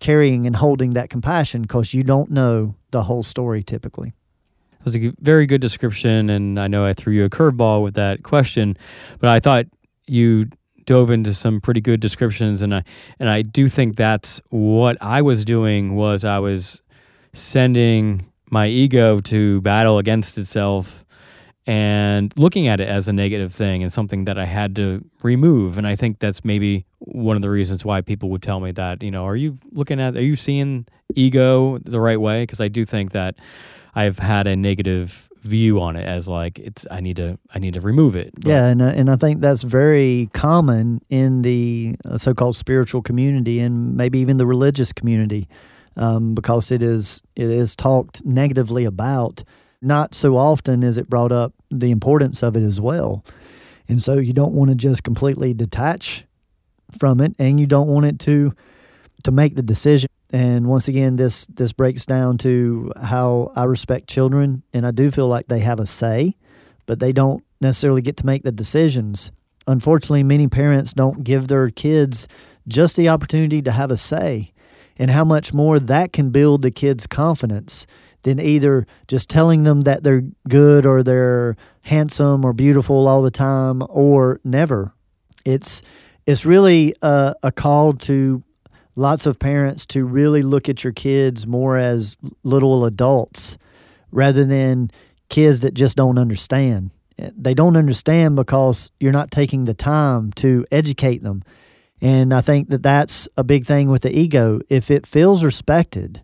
carrying 0.00 0.46
and 0.46 0.56
holding 0.56 0.94
that 0.94 1.10
compassion, 1.10 1.62
because 1.62 1.94
you 1.94 2.02
don't 2.02 2.30
know 2.30 2.74
the 2.90 3.04
whole 3.04 3.22
story 3.22 3.62
typically. 3.62 4.14
That 4.72 4.84
was 4.84 4.96
a 4.96 5.12
very 5.20 5.46
good 5.46 5.60
description, 5.60 6.30
and 6.30 6.58
I 6.58 6.66
know 6.66 6.86
I 6.86 6.94
threw 6.94 7.12
you 7.12 7.24
a 7.24 7.30
curveball 7.30 7.82
with 7.82 7.94
that 7.94 8.22
question, 8.22 8.76
but 9.18 9.28
I 9.28 9.38
thought 9.38 9.66
you 10.06 10.48
dove 10.86 11.10
into 11.10 11.34
some 11.34 11.60
pretty 11.60 11.80
good 11.80 12.00
descriptions, 12.00 12.62
and 12.62 12.74
I 12.74 12.84
and 13.18 13.28
I 13.28 13.42
do 13.42 13.68
think 13.68 13.96
that's 13.96 14.40
what 14.48 14.96
I 15.00 15.22
was 15.22 15.44
doing 15.44 15.94
was 15.94 16.24
I 16.24 16.38
was 16.38 16.82
sending 17.32 18.26
my 18.50 18.66
ego 18.66 19.20
to 19.20 19.60
battle 19.60 19.98
against 19.98 20.36
itself 20.38 21.04
and 21.66 22.32
looking 22.36 22.66
at 22.66 22.80
it 22.80 22.88
as 22.88 23.06
a 23.06 23.12
negative 23.12 23.52
thing 23.52 23.82
and 23.82 23.92
something 23.92 24.24
that 24.24 24.38
I 24.38 24.46
had 24.46 24.74
to 24.76 25.04
remove. 25.22 25.78
And 25.78 25.86
I 25.86 25.94
think 25.94 26.18
that's 26.18 26.44
maybe 26.44 26.86
one 27.00 27.36
of 27.36 27.42
the 27.42 27.50
reasons 27.50 27.84
why 27.84 28.00
people 28.00 28.30
would 28.30 28.42
tell 28.42 28.60
me 28.60 28.72
that, 28.72 29.02
you 29.02 29.10
know, 29.10 29.26
are 29.26 29.36
you 29.36 29.58
looking 29.72 30.00
at, 30.00 30.16
are 30.16 30.22
you 30.22 30.36
seeing 30.36 30.86
ego 31.14 31.78
the 31.78 32.00
right 32.00 32.20
way? 32.20 32.42
Because 32.42 32.60
I 32.60 32.68
do 32.68 32.84
think 32.84 33.12
that 33.12 33.34
I've 33.94 34.18
had 34.18 34.46
a 34.46 34.54
negative 34.54 35.28
view 35.42 35.80
on 35.80 35.96
it 35.96 36.06
as 36.06 36.28
like 36.28 36.58
it's 36.58 36.86
I 36.90 37.00
need 37.00 37.16
to 37.16 37.38
I 37.54 37.58
need 37.58 37.74
to 37.74 37.80
remove 37.80 38.14
it. 38.14 38.32
But 38.34 38.46
yeah, 38.46 38.66
and 38.66 38.82
uh, 38.82 38.86
and 38.86 39.10
I 39.10 39.16
think 39.16 39.40
that's 39.40 39.62
very 39.62 40.28
common 40.32 41.00
in 41.08 41.42
the 41.42 41.96
uh, 42.04 42.18
so-called 42.18 42.56
spiritual 42.56 43.02
community 43.02 43.60
and 43.60 43.96
maybe 43.96 44.18
even 44.18 44.36
the 44.36 44.46
religious 44.46 44.92
community, 44.92 45.48
um, 45.96 46.34
because 46.34 46.70
it 46.70 46.82
is 46.82 47.22
it 47.36 47.50
is 47.50 47.74
talked 47.74 48.24
negatively 48.24 48.84
about. 48.84 49.42
Not 49.82 50.14
so 50.14 50.36
often 50.36 50.82
is 50.82 50.98
it 50.98 51.08
brought 51.08 51.32
up 51.32 51.54
the 51.70 51.90
importance 51.90 52.42
of 52.42 52.54
it 52.54 52.62
as 52.62 52.78
well, 52.78 53.24
and 53.88 54.02
so 54.02 54.18
you 54.18 54.34
don't 54.34 54.52
want 54.52 54.68
to 54.68 54.76
just 54.76 55.04
completely 55.04 55.54
detach 55.54 56.26
from 56.98 57.20
it, 57.20 57.34
and 57.38 57.60
you 57.60 57.66
don't 57.66 57.88
want 57.88 58.06
it 58.06 58.18
to 58.20 58.54
to 59.22 59.30
make 59.30 59.54
the 59.54 59.62
decision 59.62 60.08
and 60.32 60.66
once 60.66 60.86
again, 60.86 61.16
this 61.16 61.44
this 61.46 61.72
breaks 61.72 62.06
down 62.06 62.38
to 62.38 62.92
how 63.02 63.52
I 63.56 63.64
respect 63.64 64.08
children, 64.08 64.62
and 64.72 64.86
I 64.86 64.92
do 64.92 65.10
feel 65.10 65.26
like 65.26 65.48
they 65.48 65.58
have 65.60 65.80
a 65.80 65.86
say, 65.86 66.36
but 66.86 67.00
they 67.00 67.12
don't 67.12 67.44
necessarily 67.60 68.02
get 68.02 68.16
to 68.18 68.26
make 68.26 68.44
the 68.44 68.52
decisions. 68.52 69.32
Unfortunately, 69.66 70.22
many 70.22 70.46
parents 70.46 70.92
don't 70.92 71.24
give 71.24 71.48
their 71.48 71.68
kids 71.70 72.28
just 72.68 72.96
the 72.96 73.08
opportunity 73.08 73.60
to 73.62 73.72
have 73.72 73.90
a 73.90 73.96
say, 73.96 74.52
and 74.96 75.10
how 75.10 75.24
much 75.24 75.52
more 75.52 75.80
that 75.80 76.12
can 76.12 76.30
build 76.30 76.62
the 76.62 76.70
kids' 76.70 77.08
confidence 77.08 77.86
than 78.22 78.38
either 78.38 78.86
just 79.08 79.28
telling 79.28 79.64
them 79.64 79.80
that 79.80 80.04
they're 80.04 80.24
good 80.48 80.86
or 80.86 81.02
they're 81.02 81.56
handsome 81.82 82.44
or 82.44 82.52
beautiful 82.52 83.08
all 83.08 83.22
the 83.22 83.30
time 83.30 83.82
or 83.88 84.40
never. 84.44 84.92
It's 85.44 85.82
it's 86.26 86.44
really 86.44 86.94
a, 87.02 87.34
a 87.42 87.52
call 87.52 87.94
to 87.94 88.42
lots 88.96 89.26
of 89.26 89.38
parents 89.38 89.86
to 89.86 90.04
really 90.04 90.42
look 90.42 90.68
at 90.68 90.84
your 90.84 90.92
kids 90.92 91.46
more 91.46 91.78
as 91.78 92.16
little 92.42 92.84
adults 92.84 93.56
rather 94.12 94.44
than 94.44 94.90
kids 95.28 95.60
that 95.60 95.74
just 95.74 95.96
don't 95.96 96.18
understand. 96.18 96.90
They 97.16 97.54
don't 97.54 97.76
understand 97.76 98.36
because 98.36 98.90
you're 98.98 99.12
not 99.12 99.30
taking 99.30 99.64
the 99.64 99.74
time 99.74 100.32
to 100.32 100.66
educate 100.70 101.22
them. 101.22 101.42
And 102.00 102.32
I 102.32 102.40
think 102.40 102.70
that 102.70 102.82
that's 102.82 103.28
a 103.36 103.44
big 103.44 103.66
thing 103.66 103.90
with 103.90 104.02
the 104.02 104.18
ego. 104.18 104.60
If 104.68 104.90
it 104.90 105.06
feels 105.06 105.44
respected, 105.44 106.22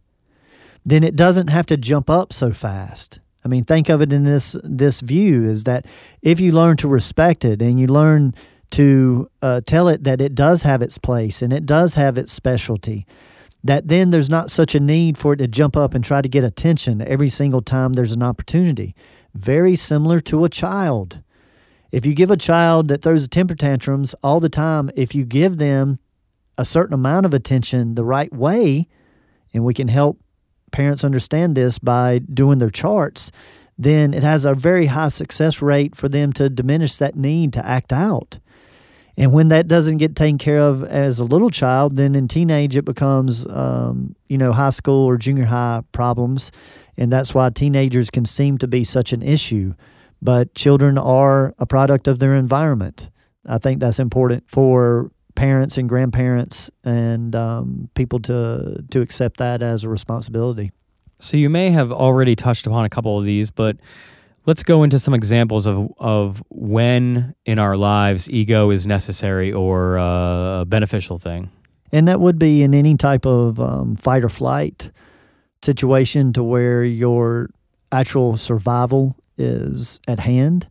then 0.85 1.05
it 1.05 1.17
doesn't 1.17 1.49
have 1.49 1.67
to 1.67 1.77
jump 1.77 2.09
up 2.09 2.33
so 2.33 2.53
fast. 2.53 3.21
I 3.45 3.49
mean, 3.49 3.65
think 3.65 3.89
of 3.89 4.01
it 4.01 4.13
in 4.13 4.25
this 4.25 4.57
this 4.65 5.01
view 5.01 5.45
is 5.45 5.65
that 5.65 5.87
if 6.23 6.41
you 6.41 6.51
learn 6.51 6.77
to 6.79 6.89
respect 6.89 7.45
it 7.45 7.63
and 7.63 7.79
you 7.79 7.87
learn 7.87 8.35
to 8.71 9.31
uh, 9.43 9.61
tell 9.67 9.89
it 9.89 10.05
that 10.05 10.21
it 10.21 10.35
does 10.35 10.63
have 10.63 10.83
its 10.83 10.99
place 10.99 11.43
and 11.43 11.53
it 11.53 11.67
does 11.67 11.95
have 11.95 12.19
its 12.19 12.33
specialty. 12.33 13.07
That 13.65 13.89
then 13.89 14.11
there's 14.11 14.31
not 14.31 14.51
such 14.51 14.75
a 14.75 14.81
need 14.81 15.19
for 15.19 15.33
it 15.33 15.39
to 15.39 15.49
jump 15.49 15.77
up 15.77 15.95
and 15.95 16.05
try 16.05 16.23
to 16.23 16.29
get 16.29 16.45
attention 16.45 17.03
every 17.03 17.29
single 17.29 17.63
time 17.63 17.93
there's 17.93 18.13
an 18.13 18.23
opportunity. 18.23 18.95
Very 19.35 19.77
similar 19.77 20.21
to 20.21 20.45
a 20.45 20.49
child. 20.49 21.21
If 21.91 22.05
you 22.05 22.15
give 22.15 22.31
a 22.31 22.37
child 22.37 22.89
that 22.89 23.03
throws 23.03 23.27
temper 23.29 23.55
tantrums 23.55 24.15
all 24.23 24.41
the 24.41 24.49
time, 24.49 24.91
if 24.97 25.15
you 25.15 25.25
give 25.25 25.57
them 25.57 25.99
a 26.59 26.65
certain 26.65 26.95
amount 26.95 27.27
of 27.27 27.35
attention 27.35 27.95
the 27.95 28.05
right 28.05 28.33
way, 28.33 28.89
and 29.53 29.65
we 29.65 29.75
can 29.75 29.89
help 29.89 30.21
parents 30.73 31.05
understand 31.05 31.55
this 31.57 31.79
by 31.79 32.19
doing 32.19 32.59
their 32.59 32.71
charts, 32.71 33.31
then 33.79 34.15
it 34.15 34.23
has 34.23 34.45
a 34.45 34.55
very 34.55 34.87
high 34.87 35.09
success 35.09 35.61
rate 35.63 35.95
for 35.95 36.09
them 36.09 36.33
to 36.35 36.49
diminish 36.49 36.97
that 36.97 37.17
need 37.17 37.53
to 37.53 37.67
act 37.67 37.93
out. 37.93 38.39
And 39.17 39.33
when 39.33 39.49
that 39.49 39.67
doesn't 39.67 39.97
get 39.97 40.15
taken 40.15 40.37
care 40.37 40.59
of 40.59 40.85
as 40.85 41.19
a 41.19 41.25
little 41.25 41.51
child, 41.51 41.97
then 41.97 42.15
in 42.15 42.29
teenage 42.29 42.77
it 42.77 42.85
becomes, 42.85 43.47
um, 43.49 44.15
you 44.29 44.37
know, 44.37 44.53
high 44.53 44.71
school 44.71 45.05
or 45.07 45.17
junior 45.17 45.47
high 45.47 45.83
problems. 45.93 46.53
And 46.99 47.11
that's 47.11 47.35
why 47.35 47.51
teenagers 47.51 48.11
can 48.11 48.25
seem 48.25 48.59
to 48.59 48.69
be 48.69 48.85
such 48.85 49.13
an 49.13 49.23
issue. 49.23 49.75
But 50.21 50.55
children 50.55 50.99
are 50.99 51.55
a 51.59 51.67
product 51.67 52.09
of 52.09 52.19
their 52.19 52.35
environment. 52.35 53.09
I 53.47 53.59
think 53.59 53.81
that's 53.81 53.99
important 53.99 54.45
for 54.49 55.11
parents 55.35 55.79
and 55.79 55.89
grandparents 55.89 56.71
and 56.83 57.37
um, 57.37 57.91
people 57.95 58.19
to 58.21 58.83
to 58.91 59.01
accept 59.01 59.37
that 59.37 59.63
as 59.63 59.85
a 59.85 59.89
responsibility. 59.89 60.73
So 61.19 61.37
you 61.37 61.49
may 61.49 61.71
have 61.71 61.93
already 61.93 62.35
touched 62.35 62.67
upon 62.67 62.85
a 62.85 62.89
couple 62.89 63.17
of 63.19 63.25
these, 63.25 63.51
but 63.51 63.77
Let's 64.47 64.63
go 64.63 64.85
into 64.85 65.01
some 65.01 65.13
examples 65.13 65.67
of 65.67 65.93
of 65.99 66.41
when 66.51 67.35
in 67.45 67.59
our 67.59 67.77
lives 67.77 68.31
ego 68.31 68.71
is 68.71 68.87
necessary 68.87 69.53
or 69.53 69.99
uh, 69.99 70.61
a 70.61 70.65
beneficial 70.65 71.19
thing. 71.19 71.51
And 71.91 72.07
that 72.07 72.21
would 72.21 72.39
be 72.39 72.63
in 72.63 72.73
any 72.73 72.97
type 72.97 73.27
of 73.27 73.59
um, 73.59 73.97
fight 73.97 74.23
or 74.23 74.29
flight 74.29 74.93
situation 75.63 76.33
to 76.35 76.45
where 76.45 76.85
your 76.85 77.51
actual 77.91 78.37
survival 78.37 79.17
is 79.37 79.99
at 80.07 80.21
hand. 80.21 80.69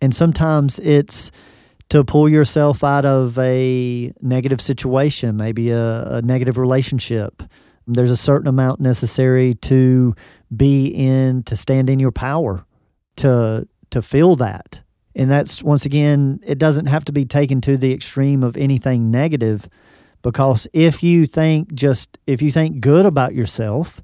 And 0.00 0.14
sometimes 0.14 0.78
it's 0.78 1.30
to 1.90 2.04
pull 2.04 2.26
yourself 2.26 2.82
out 2.82 3.04
of 3.04 3.38
a 3.38 4.14
negative 4.22 4.62
situation, 4.62 5.36
maybe 5.36 5.70
a, 5.70 6.04
a 6.04 6.22
negative 6.22 6.56
relationship. 6.56 7.42
There's 7.86 8.10
a 8.10 8.16
certain 8.16 8.46
amount 8.46 8.80
necessary 8.80 9.54
to 9.54 10.14
be 10.56 10.86
in, 10.86 11.42
to 11.44 11.56
stand 11.56 11.90
in 11.90 11.98
your 11.98 12.12
power 12.12 12.64
to 13.16 13.66
to 13.90 14.02
feel 14.02 14.36
that. 14.36 14.80
And 15.14 15.30
that's 15.30 15.62
once 15.62 15.84
again, 15.84 16.40
it 16.44 16.58
doesn't 16.58 16.86
have 16.86 17.04
to 17.06 17.12
be 17.12 17.24
taken 17.24 17.60
to 17.62 17.76
the 17.76 17.92
extreme 17.92 18.42
of 18.42 18.56
anything 18.56 19.10
negative 19.10 19.68
because 20.22 20.68
if 20.72 21.02
you 21.02 21.26
think 21.26 21.74
just 21.74 22.18
if 22.26 22.42
you 22.42 22.50
think 22.50 22.80
good 22.80 23.06
about 23.06 23.34
yourself, 23.34 24.00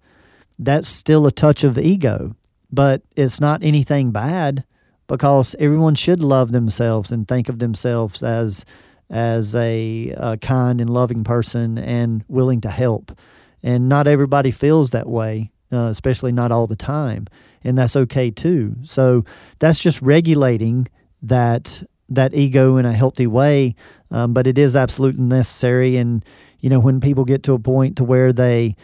that's 0.58 0.88
still 0.88 1.26
a 1.26 1.32
touch 1.32 1.64
of 1.64 1.78
ego, 1.78 2.34
but 2.72 3.02
it's 3.14 3.40
not 3.40 3.62
anything 3.62 4.10
bad 4.10 4.64
because 5.06 5.54
everyone 5.58 5.94
should 5.94 6.22
love 6.22 6.52
themselves 6.52 7.12
and 7.12 7.28
think 7.28 7.48
of 7.48 7.58
themselves 7.58 8.22
as 8.22 8.64
as 9.08 9.54
a, 9.54 10.12
a 10.16 10.36
kind 10.38 10.80
and 10.80 10.90
loving 10.90 11.22
person 11.22 11.78
and 11.78 12.24
willing 12.28 12.60
to 12.60 12.70
help. 12.70 13.16
And 13.62 13.88
not 13.88 14.08
everybody 14.08 14.50
feels 14.50 14.90
that 14.90 15.08
way, 15.08 15.52
uh, 15.72 15.86
especially 15.86 16.32
not 16.32 16.50
all 16.50 16.66
the 16.66 16.76
time. 16.76 17.26
And 17.66 17.76
that's 17.76 17.96
okay 17.96 18.30
too. 18.30 18.76
So 18.84 19.24
that's 19.58 19.80
just 19.80 20.00
regulating 20.00 20.88
that 21.22 21.82
that 22.08 22.34
ego 22.34 22.76
in 22.76 22.86
a 22.86 22.92
healthy 22.92 23.26
way. 23.26 23.74
Um, 24.12 24.32
but 24.32 24.46
it 24.46 24.56
is 24.56 24.76
absolutely 24.76 25.24
necessary. 25.24 25.96
And 25.96 26.24
you 26.60 26.70
know, 26.70 26.78
when 26.78 27.00
people 27.00 27.24
get 27.24 27.42
to 27.44 27.52
a 27.54 27.58
point 27.58 27.96
to 27.96 28.04
where 28.04 28.32
they 28.32 28.76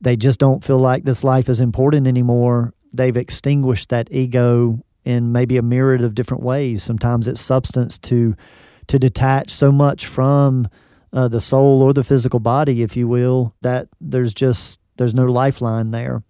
they 0.00 0.16
just 0.16 0.38
don't 0.38 0.62
feel 0.62 0.78
like 0.78 1.04
this 1.04 1.24
life 1.24 1.48
is 1.48 1.60
important 1.60 2.06
anymore, 2.06 2.74
they've 2.92 3.16
extinguished 3.16 3.88
that 3.88 4.08
ego 4.10 4.80
in 5.04 5.32
maybe 5.32 5.56
a 5.56 5.62
myriad 5.62 6.02
of 6.02 6.14
different 6.14 6.42
ways. 6.42 6.82
Sometimes 6.82 7.26
it's 7.26 7.40
substance 7.40 7.96
to 7.98 8.36
to 8.88 8.98
detach 8.98 9.50
so 9.50 9.72
much 9.72 10.06
from 10.06 10.68
uh, 11.12 11.28
the 11.28 11.40
soul 11.40 11.82
or 11.82 11.92
the 11.92 12.04
physical 12.04 12.40
body, 12.40 12.82
if 12.82 12.96
you 12.96 13.08
will, 13.08 13.54
that 13.62 13.88
there's 14.00 14.34
just 14.34 14.80
there's 14.96 15.14
no 15.14 15.24
lifeline 15.24 15.90
there. 15.90 16.22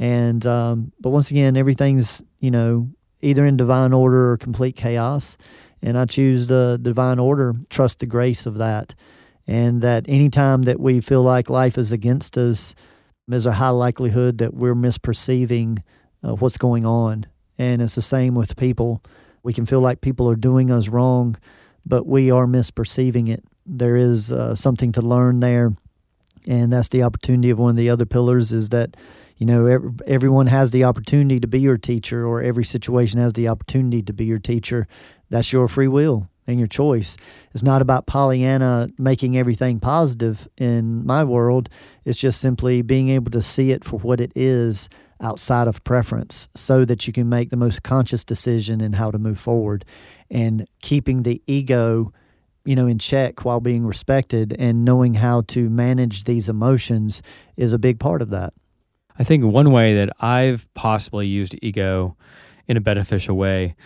And 0.00 0.44
um, 0.46 0.92
but 0.98 1.10
once 1.10 1.30
again, 1.30 1.56
everything's 1.56 2.24
you 2.40 2.50
know 2.50 2.88
either 3.20 3.44
in 3.44 3.56
divine 3.56 3.92
order 3.92 4.32
or 4.32 4.38
complete 4.38 4.74
chaos. 4.74 5.36
And 5.82 5.96
I 5.96 6.04
choose 6.04 6.48
the 6.48 6.78
divine 6.80 7.18
order, 7.18 7.54
trust 7.70 8.00
the 8.00 8.06
grace 8.06 8.44
of 8.44 8.58
that, 8.58 8.94
and 9.46 9.80
that 9.82 10.06
anytime 10.08 10.62
that 10.62 10.80
we 10.80 11.00
feel 11.00 11.22
like 11.22 11.48
life 11.48 11.78
is 11.78 11.92
against 11.92 12.36
us, 12.36 12.74
there's 13.28 13.46
a 13.46 13.52
high 13.52 13.70
likelihood 13.70 14.38
that 14.38 14.52
we're 14.52 14.74
misperceiving 14.74 15.82
uh, 16.22 16.34
what's 16.34 16.58
going 16.58 16.84
on. 16.84 17.26
And 17.58 17.80
it's 17.80 17.94
the 17.94 18.02
same 18.02 18.34
with 18.34 18.56
people. 18.56 19.02
We 19.42 19.52
can 19.52 19.64
feel 19.66 19.80
like 19.80 20.00
people 20.00 20.28
are 20.30 20.36
doing 20.36 20.70
us 20.70 20.88
wrong, 20.88 21.36
but 21.86 22.06
we 22.06 22.30
are 22.30 22.46
misperceiving 22.46 23.28
it. 23.28 23.44
There 23.64 23.96
is 23.96 24.32
uh, 24.32 24.54
something 24.54 24.92
to 24.92 25.02
learn 25.02 25.40
there. 25.40 25.72
And 26.46 26.72
that's 26.72 26.88
the 26.88 27.02
opportunity 27.02 27.50
of 27.50 27.58
one 27.58 27.70
of 27.70 27.76
the 27.76 27.90
other 27.90 28.06
pillars 28.06 28.52
is 28.52 28.70
that, 28.70 28.96
you 29.40 29.46
know, 29.46 29.94
everyone 30.06 30.48
has 30.48 30.70
the 30.70 30.84
opportunity 30.84 31.40
to 31.40 31.48
be 31.48 31.60
your 31.60 31.78
teacher, 31.78 32.26
or 32.26 32.42
every 32.42 32.62
situation 32.62 33.18
has 33.18 33.32
the 33.32 33.48
opportunity 33.48 34.02
to 34.02 34.12
be 34.12 34.26
your 34.26 34.38
teacher. 34.38 34.86
That's 35.30 35.50
your 35.50 35.66
free 35.66 35.88
will 35.88 36.28
and 36.46 36.58
your 36.58 36.68
choice. 36.68 37.16
It's 37.54 37.62
not 37.62 37.80
about 37.80 38.06
Pollyanna 38.06 38.90
making 38.98 39.38
everything 39.38 39.80
positive 39.80 40.46
in 40.58 41.06
my 41.06 41.24
world. 41.24 41.70
It's 42.04 42.18
just 42.18 42.38
simply 42.38 42.82
being 42.82 43.08
able 43.08 43.30
to 43.30 43.40
see 43.40 43.70
it 43.70 43.82
for 43.82 43.98
what 43.98 44.20
it 44.20 44.30
is 44.34 44.90
outside 45.22 45.68
of 45.68 45.82
preference 45.84 46.50
so 46.54 46.84
that 46.84 47.06
you 47.06 47.12
can 47.14 47.30
make 47.30 47.48
the 47.48 47.56
most 47.56 47.82
conscious 47.82 48.24
decision 48.24 48.82
in 48.82 48.92
how 48.92 49.10
to 49.10 49.18
move 49.18 49.38
forward 49.38 49.86
and 50.30 50.66
keeping 50.82 51.22
the 51.22 51.42
ego 51.46 52.12
you 52.64 52.74
know 52.74 52.86
in 52.86 52.98
check 52.98 53.44
while 53.44 53.60
being 53.60 53.84
respected 53.86 54.54
and 54.58 54.82
knowing 54.82 55.14
how 55.14 55.42
to 55.42 55.68
manage 55.68 56.24
these 56.24 56.48
emotions 56.48 57.22
is 57.56 57.74
a 57.74 57.78
big 57.78 58.00
part 58.00 58.22
of 58.22 58.30
that 58.30 58.54
i 59.20 59.24
think 59.24 59.44
one 59.44 59.70
way 59.70 59.94
that 59.94 60.10
i've 60.20 60.68
possibly 60.74 61.28
used 61.28 61.54
ego 61.62 62.16
in 62.66 62.76
a 62.76 62.80
beneficial 62.80 63.36
way 63.36 63.76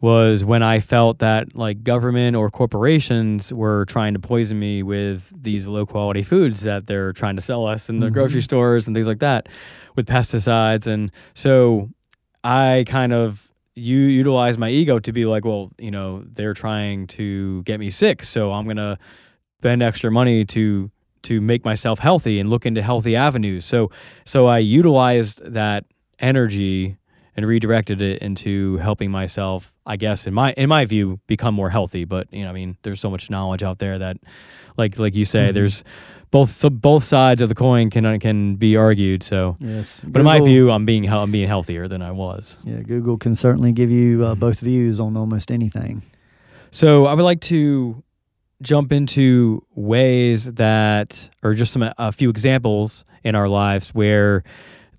was 0.00 0.44
when 0.44 0.62
I 0.62 0.80
felt 0.80 1.18
that 1.18 1.56
like 1.56 1.82
government 1.82 2.36
or 2.36 2.50
corporations 2.50 3.52
were 3.52 3.84
trying 3.86 4.14
to 4.14 4.20
poison 4.20 4.58
me 4.58 4.82
with 4.82 5.32
these 5.36 5.66
low 5.66 5.84
quality 5.86 6.22
foods 6.22 6.60
that 6.60 6.86
they're 6.86 7.12
trying 7.12 7.36
to 7.36 7.42
sell 7.42 7.66
us 7.66 7.88
in 7.88 7.98
the 7.98 8.06
mm-hmm. 8.06 8.14
grocery 8.14 8.42
stores 8.42 8.86
and 8.86 8.94
things 8.94 9.08
like 9.08 9.18
that 9.18 9.48
with 9.96 10.06
pesticides. 10.06 10.86
And 10.86 11.10
so 11.34 11.90
I 12.44 12.84
kind 12.86 13.12
of 13.12 13.50
you 13.74 13.98
utilize 13.98 14.58
my 14.58 14.70
ego 14.70 14.98
to 15.00 15.12
be 15.12 15.26
like, 15.26 15.44
well, 15.44 15.70
you 15.78 15.90
know, 15.90 16.22
they're 16.32 16.54
trying 16.54 17.06
to 17.08 17.62
get 17.64 17.80
me 17.80 17.90
sick, 17.90 18.22
so 18.22 18.52
I'm 18.52 18.66
gonna 18.66 18.98
spend 19.60 19.82
extra 19.82 20.10
money 20.10 20.44
to 20.46 20.90
to 21.22 21.40
make 21.40 21.64
myself 21.64 21.98
healthy 21.98 22.40
and 22.40 22.48
look 22.48 22.66
into 22.66 22.82
healthy 22.82 23.16
avenues. 23.16 23.64
So 23.64 23.90
so 24.24 24.46
I 24.46 24.58
utilized 24.58 25.42
that 25.44 25.84
energy 26.18 26.96
and 27.38 27.46
redirected 27.46 28.02
it 28.02 28.20
into 28.20 28.78
helping 28.78 29.12
myself 29.12 29.72
i 29.86 29.94
guess 29.94 30.26
in 30.26 30.34
my 30.34 30.52
in 30.54 30.68
my 30.68 30.84
view 30.84 31.20
become 31.28 31.54
more 31.54 31.70
healthy. 31.70 32.04
But 32.04 32.26
you 32.32 32.42
know 32.42 32.50
i 32.50 32.52
mean 32.52 32.76
there's 32.82 33.00
so 33.00 33.10
much 33.10 33.30
knowledge 33.30 33.62
out 33.62 33.78
there 33.78 33.96
that 33.98 34.16
like 34.76 34.98
like 34.98 35.14
you 35.14 35.24
say 35.24 35.44
mm-hmm. 35.44 35.54
there's 35.54 35.84
both 36.32 36.50
so 36.50 36.68
both 36.68 37.04
sides 37.04 37.40
of 37.40 37.48
the 37.48 37.54
coin 37.54 37.90
can 37.90 38.18
can 38.18 38.56
be 38.56 38.76
argued. 38.76 39.22
So 39.22 39.56
yes. 39.60 40.00
but 40.04 40.18
in 40.18 40.24
my 40.24 40.40
view 40.40 40.72
i'm 40.72 40.84
being 40.84 41.08
i'm 41.08 41.30
being 41.30 41.46
healthier 41.46 41.86
than 41.86 42.02
i 42.02 42.10
was. 42.10 42.58
Yeah 42.64 42.82
google 42.82 43.16
can 43.16 43.36
certainly 43.36 43.72
give 43.72 43.90
you 43.90 44.24
uh, 44.24 44.34
both 44.34 44.58
views 44.58 44.98
on 44.98 45.16
almost 45.16 45.52
anything. 45.52 46.02
So 46.72 47.06
i 47.06 47.14
would 47.14 47.22
like 47.22 47.40
to 47.42 48.02
jump 48.62 48.92
into 48.92 49.64
ways 49.74 50.46
that 50.54 51.30
or 51.42 51.54
just 51.54 51.72
some 51.72 51.90
a 51.98 52.12
few 52.12 52.30
examples 52.30 53.04
in 53.22 53.34
our 53.34 53.48
lives 53.48 53.90
where 53.90 54.42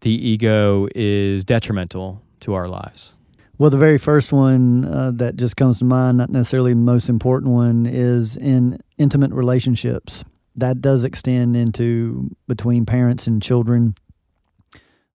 the 0.01 0.11
ego 0.11 0.87
is 0.95 1.43
detrimental 1.43 2.21
to 2.41 2.53
our 2.53 2.67
lives? 2.67 3.15
Well, 3.57 3.69
the 3.69 3.77
very 3.77 3.97
first 3.97 4.31
one 4.31 4.85
uh, 4.85 5.11
that 5.15 5.35
just 5.35 5.57
comes 5.57 5.79
to 5.79 5.85
mind, 5.85 6.17
not 6.17 6.29
necessarily 6.29 6.71
the 6.71 6.79
most 6.79 7.09
important 7.09 7.51
one, 7.51 7.85
is 7.85 8.37
in 8.37 8.79
intimate 8.97 9.33
relationships. 9.33 10.23
That 10.55 10.81
does 10.81 11.03
extend 11.03 11.57
into 11.57 12.29
between 12.47 12.85
parents 12.85 13.27
and 13.27 13.41
children, 13.41 13.95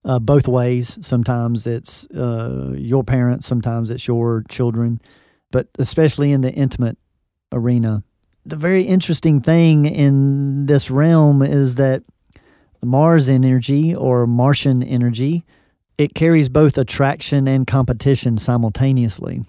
uh, 0.03 0.19
both 0.19 0.47
ways. 0.47 0.99
Sometimes 1.01 1.65
it's 1.65 2.05
uh, 2.11 2.75
your 2.77 3.03
parents, 3.03 3.47
sometimes 3.47 3.89
it's 3.89 4.07
your 4.07 4.43
children, 4.47 5.01
but 5.51 5.67
especially 5.79 6.31
in 6.31 6.41
the 6.41 6.51
intimate 6.53 6.99
arena. 7.51 8.03
The 8.45 8.55
very 8.55 8.83
interesting 8.83 9.41
thing 9.41 9.85
in 9.85 10.67
this 10.67 10.91
realm 10.91 11.41
is 11.41 11.75
that 11.75 12.03
Mars 12.83 13.29
energy 13.29 13.95
or 13.95 14.27
Martian 14.27 14.83
energy 14.83 15.43
it 15.97 16.13
carries 16.13 16.49
both 16.49 16.77
attraction 16.77 17.47
and 17.47 17.65
competition 17.65 18.37
simultaneously. 18.37 19.45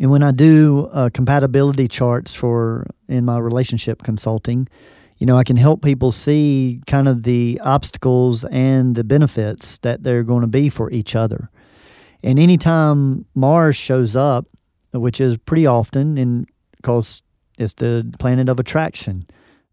And 0.00 0.10
when 0.10 0.22
I 0.22 0.32
do 0.32 0.90
uh, 0.92 1.10
compatibility 1.12 1.88
charts 1.88 2.34
for 2.34 2.86
in 3.08 3.24
my 3.24 3.38
relationship 3.38 4.02
consulting, 4.02 4.68
you 5.18 5.26
know, 5.26 5.36
I 5.36 5.44
can 5.44 5.56
help 5.56 5.82
people 5.82 6.10
see 6.10 6.82
kind 6.86 7.06
of 7.06 7.22
the 7.22 7.60
obstacles 7.62 8.44
and 8.44 8.96
the 8.96 9.04
benefits 9.04 9.78
that 9.78 10.02
they're 10.02 10.24
going 10.24 10.40
to 10.42 10.48
be 10.48 10.68
for 10.68 10.90
each 10.90 11.14
other. 11.14 11.48
And 12.22 12.38
anytime 12.38 13.26
Mars 13.34 13.76
shows 13.76 14.16
up, 14.16 14.46
which 14.92 15.20
is 15.20 15.36
pretty 15.36 15.66
often, 15.66 16.18
and 16.18 16.48
because 16.76 17.22
it's 17.58 17.74
the 17.74 18.12
planet 18.18 18.48
of 18.48 18.58
attraction, 18.58 19.26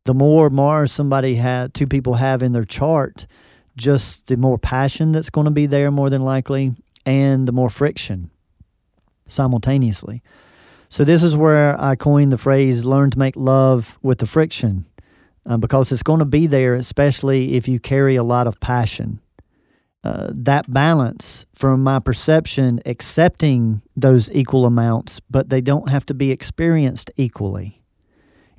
the 0.06 0.14
more 0.14 0.50
Mars 0.50 0.92
somebody 0.92 1.36
had, 1.36 1.74
two 1.74 1.88
people 1.88 2.16
have 2.16 2.42
in 2.42 2.54
their 2.54 2.64
chart, 2.64 3.28
just 3.78 4.28
the 4.28 4.38
more 4.38 4.58
passion 4.58 5.12
that's 5.12 5.30
going 5.30 5.46
to 5.46 5.52
be 5.52 5.66
there 5.66 5.92
more 5.92 6.10
than 6.10 6.24
likely 6.24 6.74
and 7.06 7.48
the 7.48 7.52
more 7.52 7.70
friction 7.70 8.30
simultaneously. 9.26 10.22
So, 10.90 11.06
this 11.06 11.24
is 11.24 11.38
where 11.38 11.80
I 11.80 11.96
coined 11.96 12.34
the 12.34 12.38
phrase 12.38 12.84
learn 12.84 13.12
to 13.12 13.20
make 13.20 13.36
love 13.38 13.98
with 14.02 14.18
the 14.20 14.28
friction 14.28 14.86
um, 15.46 15.62
because 15.62 15.92
it's 15.92 16.04
going 16.04 16.20
to 16.20 16.26
be 16.26 16.48
there, 16.48 16.74
especially 16.74 17.54
if 17.54 17.68
you 17.68 17.80
carry 17.80 18.16
a 18.16 18.24
lot 18.24 18.48
of 18.48 18.60
passion. 18.60 19.22
Uh, 20.04 20.32
that 20.34 20.72
balance, 20.72 21.46
from 21.54 21.84
my 21.84 22.00
perception, 22.00 22.80
accepting 22.88 23.82
those 23.96 24.32
equal 24.32 24.66
amounts, 24.66 25.20
but 25.30 25.50
they 25.50 25.62
don't 25.62 25.90
have 25.90 26.06
to 26.08 26.14
be 26.14 26.32
experienced 26.32 27.12
equally. 27.18 27.84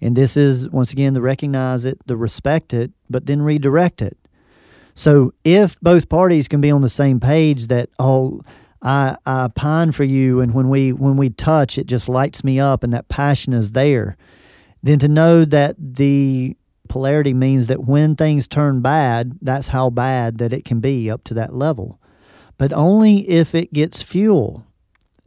And 0.01 0.17
this 0.17 0.37
is, 0.37 0.69
once 0.69 0.93
again, 0.93 1.15
the 1.15 1.21
recognize 1.21 1.85
it, 1.85 1.99
the 2.07 2.17
respect 2.17 2.73
it, 2.73 2.93
but 3.11 3.27
then 3.27 3.43
redirect 3.43 4.03
it. 4.03 4.17
So 4.95 5.33
if 5.45 5.81
both 5.81 6.09
parties 6.09 6.49
can 6.49 6.61
be 6.61 6.71
on 6.71 6.83
the 6.83 6.89
same 6.89 7.21
page 7.21 7.69
that 7.69 7.89
oh 7.99 8.43
I 8.83 9.17
I 9.25 9.49
pine 9.55 9.93
for 9.93 10.05
you 10.05 10.41
and 10.41 10.53
when 10.53 10.69
we 10.69 10.93
when 10.93 11.17
we 11.17 11.31
touch 11.31 11.79
it 11.79 11.87
just 11.87 12.09
lights 12.09 12.45
me 12.45 12.61
up 12.61 12.83
and 12.83 12.93
that 12.93 13.09
passion 13.09 13.53
is 13.53 13.73
there, 13.73 14.17
then 14.83 14.99
to 14.99 15.09
know 15.09 15.45
that 15.45 15.77
the 15.79 16.57
polarity 16.93 17.33
means 17.33 17.69
that 17.69 17.85
when 17.85 18.15
things 18.15 18.47
turn 18.47 18.83
bad, 18.83 19.39
that's 19.41 19.69
how 19.69 19.89
bad 19.89 20.37
that 20.37 20.53
it 20.53 20.63
can 20.63 20.79
be 20.79 21.11
up 21.11 21.25
to 21.25 21.33
that 21.33 21.55
level. 21.55 21.99
But 22.59 22.71
only 22.75 23.27
if 23.31 23.55
it 23.55 23.73
gets 23.73 24.03
fuel. 24.03 24.67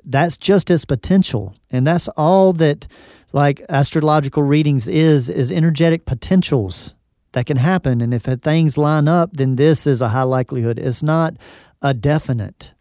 That's 0.04 0.38
just 0.38 0.69
its 0.69 0.86
potential. 0.86 1.56
And 1.71 1.88
that's 1.88 2.08
all 2.10 2.54
that 2.54 2.88
like 3.34 3.65
astrological 3.67 4.43
readings 4.43 4.88
is 4.88 5.28
is 5.28 5.51
energetic 5.51 6.06
potentials 6.06 6.93
that 7.32 7.47
can 7.47 7.58
happen. 7.58 7.99
And 7.99 8.13
if 8.13 8.25
things 8.43 8.78
line 8.78 9.08
up, 9.08 9.32
then 9.34 9.56
this 9.56 9.88
is 9.88 10.04
a 10.04 10.10
high 10.10 10.21
likelihood. 10.21 10.78
It's 10.78 11.01
not 11.01 11.34
a 11.82 11.95
definite. 11.95 12.73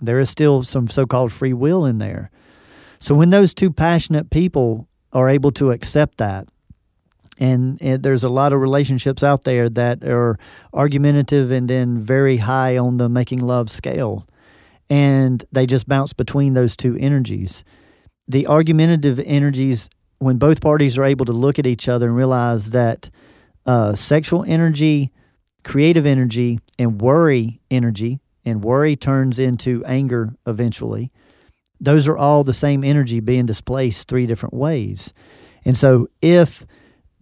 There 0.00 0.18
is 0.18 0.28
still 0.30 0.64
some 0.64 0.88
so 0.88 1.06
called 1.06 1.30
free 1.30 1.52
will 1.52 1.86
in 1.86 1.98
there. 1.98 2.32
So 2.98 3.14
when 3.14 3.30
those 3.30 3.54
two 3.54 3.70
passionate 3.70 4.30
people 4.30 4.88
are 5.12 5.28
able 5.28 5.52
to 5.52 5.70
accept 5.70 6.18
that, 6.18 6.48
and, 7.42 7.76
and 7.82 8.04
there's 8.04 8.22
a 8.22 8.28
lot 8.28 8.52
of 8.52 8.60
relationships 8.60 9.24
out 9.24 9.42
there 9.42 9.68
that 9.68 10.04
are 10.04 10.38
argumentative 10.72 11.50
and 11.50 11.68
then 11.68 11.98
very 11.98 12.36
high 12.36 12.78
on 12.78 12.98
the 12.98 13.08
making 13.08 13.40
love 13.40 13.68
scale, 13.68 14.28
and 14.88 15.44
they 15.50 15.66
just 15.66 15.88
bounce 15.88 16.12
between 16.12 16.54
those 16.54 16.76
two 16.76 16.96
energies. 16.98 17.64
The 18.28 18.46
argumentative 18.46 19.18
energies 19.18 19.90
when 20.20 20.38
both 20.38 20.60
parties 20.60 20.96
are 20.96 21.02
able 21.02 21.24
to 21.24 21.32
look 21.32 21.58
at 21.58 21.66
each 21.66 21.88
other 21.88 22.06
and 22.06 22.16
realize 22.16 22.70
that 22.70 23.10
uh, 23.66 23.96
sexual 23.96 24.44
energy, 24.46 25.10
creative 25.64 26.06
energy, 26.06 26.60
and 26.78 27.00
worry 27.00 27.60
energy, 27.72 28.20
and 28.44 28.62
worry 28.62 28.94
turns 28.94 29.40
into 29.40 29.84
anger 29.84 30.36
eventually, 30.46 31.10
those 31.80 32.06
are 32.06 32.16
all 32.16 32.44
the 32.44 32.54
same 32.54 32.84
energy 32.84 33.18
being 33.18 33.46
displaced 33.46 34.06
three 34.06 34.26
different 34.26 34.54
ways. 34.54 35.12
And 35.64 35.76
so 35.76 36.06
if 36.20 36.64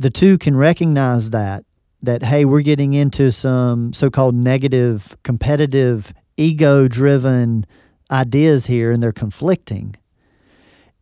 the 0.00 0.08
two 0.08 0.38
can 0.38 0.56
recognize 0.56 1.28
that, 1.28 1.62
that, 2.02 2.22
hey, 2.22 2.46
we're 2.46 2.62
getting 2.62 2.94
into 2.94 3.30
some 3.30 3.92
so 3.92 4.08
called 4.08 4.34
negative, 4.34 5.14
competitive, 5.22 6.14
ego 6.38 6.88
driven 6.88 7.66
ideas 8.10 8.64
here 8.64 8.90
and 8.90 9.02
they're 9.02 9.12
conflicting. 9.12 9.94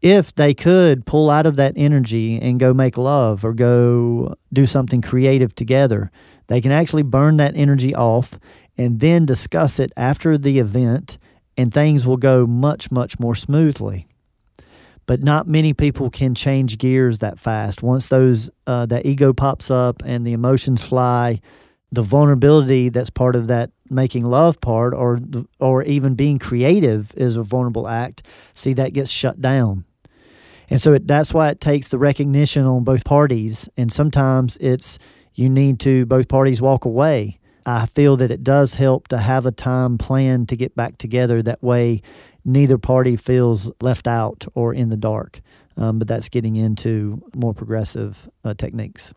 If 0.03 0.35
they 0.35 0.53
could 0.53 1.07
pull 1.07 1.31
out 1.31 1.47
of 1.47 1.55
that 1.55 1.75
energy 1.77 2.41
and 2.41 2.59
go 2.59 2.75
make 2.75 2.99
love 2.99 3.45
or 3.45 3.55
go 3.55 4.35
do 4.53 4.67
something 4.67 5.01
creative 5.01 5.55
together, 5.55 6.11
they 6.49 6.61
can 6.61 6.73
actually 6.73 7.05
burn 7.05 7.37
that 7.37 7.57
energy 7.57 7.95
off 7.95 8.33
and 8.77 8.99
then 8.99 9.27
discuss 9.27 9.79
it 9.79 9.93
after 9.97 10.37
the 10.37 10.59
event, 10.59 11.19
and 11.57 11.73
things 11.73 12.05
will 12.05 12.17
go 12.17 12.49
much, 12.49 12.91
much 12.91 13.21
more 13.21 13.37
smoothly. 13.37 14.08
But 15.09 15.23
not 15.23 15.49
many 15.49 15.73
people 15.73 16.11
can 16.11 16.35
change 16.35 16.77
gears 16.77 17.19
that 17.19 17.41
fast. 17.41 17.83
Once 17.83 18.09
those 18.09 18.51
uh, 18.67 18.85
that 18.87 19.07
ego 19.07 19.33
pops 19.33 19.71
up 19.71 20.03
and 20.05 20.27
the 20.27 20.35
emotions 20.35 20.83
fly, 20.83 21.41
the 21.91 22.03
vulnerability 22.03 22.91
that's 22.91 23.09
part 23.09 23.35
of 23.35 23.47
that 23.47 23.71
making 23.89 24.25
love 24.25 24.61
part 24.61 24.93
or 24.93 25.19
or 25.59 25.83
even 25.85 26.15
being 26.15 26.39
creative 26.39 27.15
is 27.17 27.37
a 27.37 27.43
vulnerable 27.43 27.89
act. 27.89 28.23
See 28.53 28.75
that 28.75 28.93
gets 28.93 29.11
shut 29.11 29.41
down. 29.41 29.87
And 30.71 30.79
so 30.79 30.93
it, 30.93 31.07
that's 31.07 31.33
why 31.33 31.49
it 31.49 31.61
takes 31.63 31.89
the 31.89 31.99
recognition 31.99 32.67
on 32.67 32.85
both 32.85 33.05
parties. 33.07 33.67
And 33.79 33.91
sometimes 33.91 34.59
it's 34.61 34.99
you 35.33 35.49
need 35.49 35.81
to 35.81 36.05
both 36.05 36.29
parties 36.29 36.61
walk 36.61 36.85
away. 36.85 37.39
I 37.65 37.87
feel 37.87 38.17
that 38.17 38.31
it 38.31 38.45
does 38.45 38.75
help 38.75 39.09
to 39.09 39.19
have 39.19 39.47
a 39.47 39.51
time 39.53 39.97
plan 39.97 40.47
to 40.47 40.57
get 40.57 40.77
back 40.77 40.99
together 40.99 41.43
that 41.43 41.63
way 41.63 42.03
neither 42.49 42.79
party 42.79 43.17
feels 43.17 43.71
left 43.81 44.07
out 44.07 44.47
or 44.55 44.75
in 44.75 44.89
the 44.89 44.97
dark 44.97 45.41
um, 45.77 45.99
but 45.99 46.09
that's 46.09 46.29
getting 46.29 46.57
into 46.57 47.23
more 47.35 47.55
progressive 47.55 48.29
uh, 48.45 48.55
techniques 48.55 49.13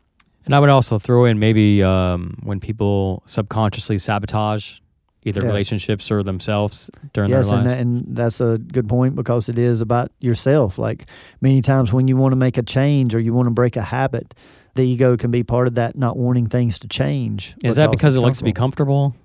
and 0.46 0.56
I 0.56 0.60
would 0.60 0.70
also 0.70 0.98
throw 0.98 1.26
in 1.26 1.40
maybe 1.40 1.84
um, 1.84 2.38
when 2.44 2.60
people 2.60 3.22
subconsciously 3.26 3.98
sabotage 3.98 4.80
either 5.24 5.42
yeah. 5.44 5.50
relationships 5.50 6.12
or 6.12 6.24
themselves 6.24 6.90
during 7.14 7.30
yes, 7.30 7.50
their 7.50 7.58
lives. 7.58 7.70
Yes, 7.70 7.80
and, 7.80 8.08
and 8.08 8.16
that's 8.16 8.42
a 8.42 8.58
good 8.58 8.90
point 8.90 9.16
because 9.16 9.50
it 9.50 9.58
is 9.58 9.82
about 9.82 10.12
yourself. 10.20 10.78
Like 10.78 11.06
many 11.42 11.62
times 11.62 11.94
when 11.94 12.08
you 12.08 12.18
want 12.18 12.32
to 12.32 12.38
make 12.38 12.58
a 12.58 12.64
change 12.64 13.14
or 13.14 13.20
you 13.20 13.34
want 13.34 13.48
to 13.48 13.52
break 13.52 13.76
a 13.76 13.84
habit, 13.84 14.34
the 14.76 14.84
ego 14.84 15.18
can 15.18 15.32
be 15.32 15.44
part 15.44 15.68
of 15.68 15.76
that 15.76 15.96
not 15.96 16.18
wanting 16.18 16.48
things 16.48 16.80
to 16.80 16.88
change. 16.88 17.56
Is 17.64 17.76
that 17.76 17.92
because 17.92 18.18
it 18.18 18.22
likes 18.22 18.40
to 18.40 18.44
be 18.44 18.54
comfortable? 18.54 19.16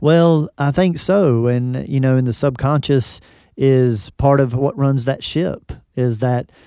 Well, 0.00 0.48
I 0.58 0.70
think 0.70 0.98
so. 0.98 1.46
And, 1.46 1.88
you 1.88 2.00
know, 2.00 2.16
in 2.16 2.24
the 2.24 2.32
subconscious 2.32 3.20
is 3.56 4.10
part 4.10 4.40
of 4.40 4.54
what 4.54 4.76
runs 4.76 5.04
that 5.04 5.22
ship 5.22 5.72
is 5.94 6.18
that– 6.20 6.50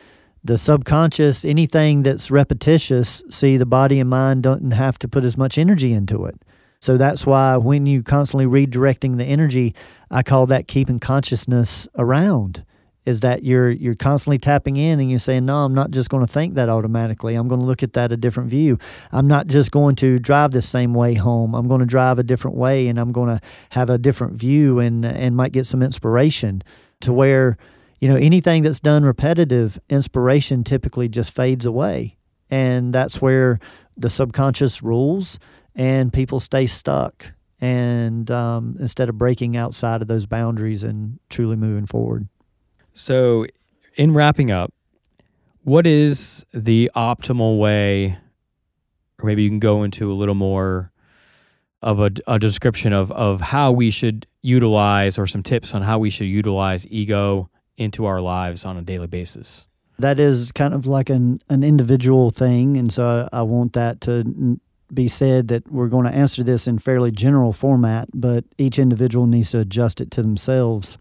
the 0.46 0.60
subconscious, 0.60 1.44
anything 1.44 2.04
that's 2.04 2.30
repetitious, 2.30 3.24
see, 3.32 3.58
the 3.58 3.66
body 3.66 4.00
and 4.00 4.08
mind 4.08 4.44
don't 4.44 4.70
have 4.72 5.00
to 5.00 5.08
put 5.08 5.24
as 5.24 5.36
much 5.36 5.58
energy 5.58 5.92
into 5.92 6.24
it. 6.26 6.40
So 6.80 6.98
that's 6.98 7.26
why 7.26 7.58
when 7.58 7.88
you 7.88 8.04
constantly 8.04 8.46
redirecting 8.46 9.18
the 9.18 9.26
energy, 9.26 9.74
I 10.12 10.22
call 10.22 10.46
that 10.46 10.68
keeping 10.68 11.00
consciousness 11.00 11.88
around. 11.98 12.64
Is 13.06 13.20
that 13.20 13.44
you're 13.44 13.70
you're 13.70 13.96
constantly 13.96 14.38
tapping 14.38 14.78
in 14.78 15.00
and 15.00 15.10
you're 15.10 15.20
saying, 15.20 15.46
No, 15.46 15.58
I'm 15.66 15.76
not 15.76 15.92
just 15.92 16.10
going 16.10 16.26
to 16.26 16.32
think 16.32 16.56
that 16.56 16.70
automatically. 16.70 17.36
I'm 17.36 17.48
going 17.48 17.62
to 17.62 17.68
look 17.68 17.84
at 17.84 17.94
that 17.94 18.12
a 18.12 18.18
different 18.18 18.50
view. 18.50 18.80
I'm 19.12 19.28
not 19.28 19.48
just 19.48 19.72
going 19.72 19.96
to 19.98 20.18
drive 20.20 20.52
the 20.52 20.62
same 20.62 20.94
way 20.94 21.14
home. 21.14 21.54
I'm 21.54 21.68
going 21.68 21.82
to 21.82 21.86
drive 21.86 22.18
a 22.18 22.24
different 22.24 22.58
way 22.58 22.88
and 22.88 23.00
I'm 23.00 23.12
going 23.12 23.30
to 23.30 23.42
have 23.72 23.90
a 23.90 23.98
different 23.98 24.34
view 24.34 24.80
and 24.80 25.06
and 25.06 25.36
might 25.36 25.52
get 25.52 25.66
some 25.66 25.84
inspiration 25.84 26.64
to 27.02 27.14
where 27.14 27.58
you 28.00 28.10
know, 28.10 28.16
anything 28.18 28.62
that's 28.62 28.80
done 28.80 29.04
repetitive, 29.04 29.80
inspiration 29.90 30.64
typically 30.64 31.10
just 31.10 31.32
fades 31.32 31.66
away. 31.66 32.18
And 32.50 32.94
that's 32.94 33.22
where 33.22 33.60
the 33.98 34.10
subconscious 34.10 34.84
rules 34.84 35.40
and 35.74 36.12
people 36.12 36.40
stay 36.40 36.68
stuck. 36.68 37.34
And 37.62 38.30
um, 38.30 38.78
instead 38.80 39.10
of 39.10 39.18
breaking 39.18 39.56
outside 39.56 40.02
of 40.02 40.08
those 40.08 40.26
boundaries 40.26 40.84
and 40.84 41.20
truly 41.30 41.56
moving 41.56 41.86
forward. 41.86 42.28
So, 42.96 43.46
in 43.96 44.14
wrapping 44.14 44.52
up, 44.52 44.74
what 45.64 45.86
is 45.86 46.46
the 46.54 46.90
optimal 46.96 47.60
way, 47.60 48.18
or 49.20 49.28
maybe 49.28 49.44
you 49.44 49.50
can 49.50 49.60
go 49.60 49.84
into 49.84 50.12
a 50.12 50.16
little 50.16 50.34
more 50.34 50.92
of 51.82 52.00
a, 52.00 52.10
a 52.26 52.40
description 52.40 52.94
of, 52.94 53.12
of 53.12 53.42
how 53.42 53.72
we 53.72 53.92
should 53.92 54.26
utilize 54.42 55.20
or 55.20 55.28
some 55.28 55.44
tips 55.44 55.74
on 55.74 55.82
how 55.82 56.00
we 56.00 56.10
should 56.10 56.28
utilize 56.28 56.88
ego 56.90 57.50
into 57.78 58.06
our 58.06 58.22
lives 58.22 58.64
on 58.64 58.78
a 58.78 58.82
daily 58.82 59.08
basis? 59.08 59.68
That 60.00 60.18
is 60.18 60.54
kind 60.54 60.74
of 60.74 60.88
like 60.88 61.10
an, 61.10 61.42
an 61.50 61.64
individual 61.64 62.32
thing. 62.32 62.78
And 62.78 62.94
so 62.94 63.28
I, 63.32 63.40
I 63.40 63.42
want 63.42 63.74
that 63.74 64.00
to 64.02 64.60
be 64.94 65.10
said 65.10 65.50
that 65.50 65.70
we're 65.70 65.90
going 65.90 66.06
to 66.06 66.12
answer 66.12 66.44
this 66.44 66.66
in 66.66 66.80
fairly 66.80 67.12
general 67.12 67.52
format, 67.52 68.08
but 68.14 68.46
each 68.58 68.80
individual 68.80 69.28
needs 69.28 69.52
to 69.52 69.60
adjust 69.60 70.00
it 70.00 70.12
to 70.12 70.22
themselves. 70.22 70.98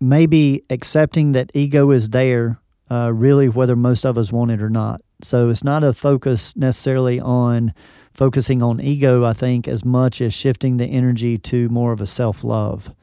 Maybe 0.00 0.64
accepting 0.70 1.32
that 1.32 1.50
ego 1.54 1.90
is 1.90 2.10
there, 2.10 2.58
uh, 2.90 3.12
really, 3.12 3.48
whether 3.48 3.76
most 3.76 4.04
of 4.04 4.16
us 4.16 4.32
want 4.32 4.50
it 4.50 4.62
or 4.62 4.70
not. 4.70 5.02
So 5.22 5.50
it's 5.50 5.64
not 5.64 5.84
a 5.84 5.92
focus 5.92 6.56
necessarily 6.56 7.20
on 7.20 7.74
focusing 8.14 8.62
on 8.62 8.80
ego, 8.80 9.24
I 9.24 9.32
think, 9.32 9.68
as 9.68 9.84
much 9.84 10.20
as 10.20 10.34
shifting 10.34 10.78
the 10.78 10.86
energy 10.86 11.38
to 11.38 11.68
more 11.68 11.92
of 11.92 12.00
a 12.00 12.06
self 12.06 12.42
love 12.42 12.94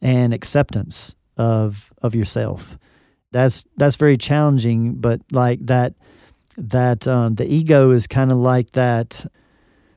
and 0.00 0.32
acceptance 0.32 1.14
of 1.36 1.92
of 2.02 2.14
yourself. 2.14 2.78
That's 3.32 3.64
that's 3.76 3.96
very 3.96 4.16
challenging, 4.16 4.94
but 4.94 5.20
like 5.32 5.64
that 5.66 5.94
that 6.56 7.06
um, 7.06 7.36
the 7.36 7.46
ego 7.46 7.90
is 7.90 8.06
kind 8.06 8.30
of 8.32 8.38
like 8.38 8.72
that 8.72 9.26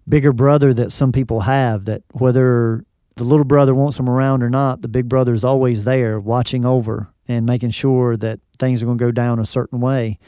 bigger 0.07 0.33
brother 0.33 0.73
that 0.73 0.91
some 0.91 1.11
people 1.11 1.41
have. 1.41 1.85
That 1.85 2.03
whether 2.11 2.85
the 3.15 3.23
little 3.23 3.45
brother 3.45 3.76
wants 3.76 3.97
them 3.97 4.10
around 4.10 4.43
or 4.43 4.49
not, 4.49 4.82
the 4.82 4.88
big 4.88 5.08
brother 5.08 5.34
is 5.34 5.43
always 5.43 5.86
there, 5.86 6.19
watching 6.19 6.65
over 6.65 7.10
and 7.28 7.45
making 7.45 7.69
sure 7.71 8.17
that 8.17 8.39
things 8.58 8.82
are 8.82 8.86
going 8.86 8.97
to 8.97 9.04
go 9.06 9.12
down 9.12 9.39
a 9.39 9.45
certain 9.45 9.80
way. 9.80 10.19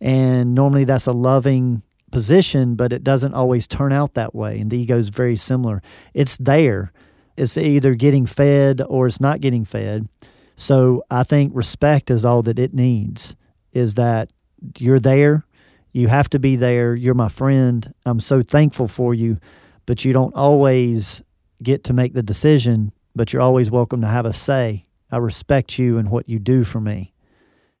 And 0.00 0.54
normally 0.54 0.84
that's 0.84 1.06
a 1.06 1.12
loving 1.12 1.82
position, 2.10 2.74
but 2.74 2.92
it 2.92 3.04
doesn't 3.04 3.34
always 3.34 3.66
turn 3.66 3.92
out 3.92 4.14
that 4.14 4.34
way. 4.34 4.60
And 4.60 4.70
the 4.70 4.78
ego 4.78 4.98
is 4.98 5.08
very 5.08 5.36
similar. 5.36 5.82
It's 6.14 6.36
there. 6.36 6.92
It's 7.36 7.56
either 7.56 7.94
getting 7.94 8.26
fed 8.26 8.82
or 8.86 9.06
it's 9.06 9.20
not 9.20 9.40
getting 9.40 9.64
fed. 9.64 10.08
So 10.56 11.04
I 11.10 11.22
think 11.22 11.52
respect 11.54 12.10
is 12.10 12.24
all 12.24 12.42
that 12.42 12.58
it 12.58 12.74
needs 12.74 13.36
is 13.72 13.94
that 13.94 14.30
you're 14.78 15.00
there. 15.00 15.46
You 15.92 16.08
have 16.08 16.28
to 16.30 16.38
be 16.38 16.56
there. 16.56 16.94
You're 16.94 17.14
my 17.14 17.28
friend. 17.28 17.92
I'm 18.04 18.20
so 18.20 18.42
thankful 18.42 18.88
for 18.88 19.14
you, 19.14 19.38
but 19.86 20.04
you 20.04 20.12
don't 20.12 20.34
always 20.34 21.22
get 21.62 21.84
to 21.84 21.92
make 21.92 22.14
the 22.14 22.22
decision, 22.22 22.92
but 23.14 23.32
you're 23.32 23.42
always 23.42 23.70
welcome 23.70 24.00
to 24.00 24.06
have 24.06 24.26
a 24.26 24.32
say. 24.32 24.86
I 25.10 25.18
respect 25.18 25.78
you 25.78 25.98
and 25.98 26.10
what 26.10 26.28
you 26.28 26.38
do 26.38 26.64
for 26.64 26.80
me. 26.80 27.12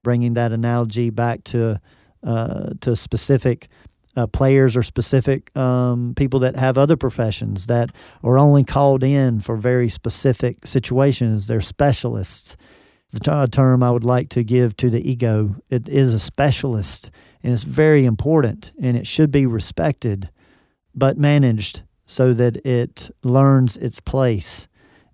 Bringing 0.02 0.34
that 0.34 0.52
analogy 0.52 1.10
back 1.10 1.44
to 1.44 1.80
uh, 2.22 2.70
to 2.80 2.94
specific 2.94 3.68
uh, 4.16 4.26
players 4.26 4.76
or 4.76 4.82
specific 4.82 5.56
um, 5.56 6.14
people 6.14 6.40
that 6.40 6.56
have 6.56 6.76
other 6.76 6.96
professions 6.96 7.66
that 7.66 7.90
are 8.22 8.38
only 8.38 8.64
called 8.64 9.02
in 9.02 9.40
for 9.40 9.56
very 9.56 9.88
specific 9.88 10.66
situations. 10.66 11.46
They're 11.46 11.60
specialists. 11.60 12.56
The 13.10 13.48
term 13.50 13.82
I 13.82 13.90
would 13.90 14.04
like 14.04 14.30
to 14.30 14.42
give 14.42 14.76
to 14.78 14.88
the 14.88 15.08
ego. 15.08 15.56
It 15.68 15.88
is 15.88 16.14
a 16.14 16.18
specialist, 16.18 17.10
and 17.42 17.52
it's 17.52 17.64
very 17.64 18.06
important, 18.06 18.72
and 18.80 18.96
it 18.96 19.06
should 19.06 19.30
be 19.30 19.44
respected, 19.44 20.30
but 20.94 21.18
managed 21.18 21.82
so 22.06 22.32
that 22.34 22.56
it 22.66 23.10
learns 23.22 23.76
its 23.76 24.00
place. 24.00 24.68